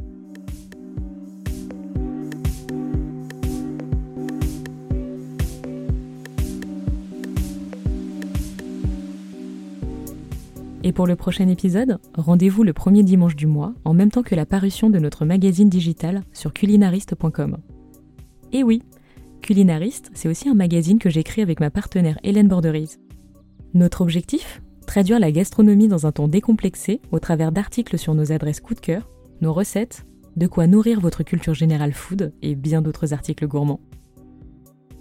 Et 10.86 10.92
pour 10.92 11.06
le 11.06 11.16
prochain 11.16 11.48
épisode, 11.48 11.98
rendez-vous 12.14 12.62
le 12.62 12.74
premier 12.74 13.02
dimanche 13.02 13.36
du 13.36 13.46
mois, 13.46 13.72
en 13.86 13.94
même 13.94 14.10
temps 14.10 14.22
que 14.22 14.34
la 14.34 14.44
parution 14.44 14.90
de 14.90 14.98
notre 14.98 15.24
magazine 15.24 15.70
digital 15.70 16.22
sur 16.34 16.52
culinariste.com. 16.52 17.56
Et 18.52 18.62
oui, 18.62 18.82
Culinariste, 19.40 20.10
c'est 20.12 20.28
aussi 20.28 20.48
un 20.48 20.54
magazine 20.54 20.98
que 20.98 21.08
j'écris 21.08 21.40
avec 21.40 21.58
ma 21.58 21.70
partenaire 21.70 22.18
Hélène 22.22 22.48
Borderise. 22.48 23.00
Notre 23.72 24.02
objectif 24.02 24.62
Traduire 24.86 25.18
la 25.18 25.32
gastronomie 25.32 25.88
dans 25.88 26.06
un 26.06 26.12
ton 26.12 26.28
décomplexé 26.28 27.00
au 27.10 27.18
travers 27.18 27.50
d'articles 27.50 27.96
sur 27.96 28.14
nos 28.14 28.30
adresses 28.30 28.60
coup 28.60 28.74
de 28.74 28.80
cœur, 28.80 29.08
nos 29.40 29.54
recettes, 29.54 30.04
de 30.36 30.46
quoi 30.46 30.66
nourrir 30.66 31.00
votre 31.00 31.22
culture 31.22 31.54
générale 31.54 31.94
food 31.94 32.34
et 32.42 32.54
bien 32.54 32.82
d'autres 32.82 33.14
articles 33.14 33.46
gourmands. 33.46 33.80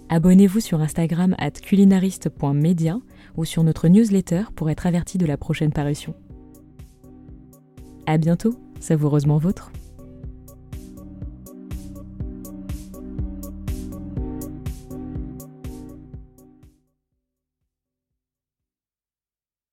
Abonnez-vous 0.08 0.60
sur 0.60 0.80
Instagram 0.80 1.34
at 1.38 1.50
culinariste.media 1.50 2.98
ou 3.36 3.44
sur 3.44 3.64
notre 3.64 3.88
newsletter 3.88 4.44
pour 4.54 4.70
être 4.70 4.86
averti 4.86 5.18
de 5.18 5.26
la 5.26 5.36
prochaine 5.36 5.72
parution. 5.72 6.14
À 8.06 8.18
bientôt, 8.18 8.54
savoureusement 8.80 9.38
vôtre. 9.38 9.72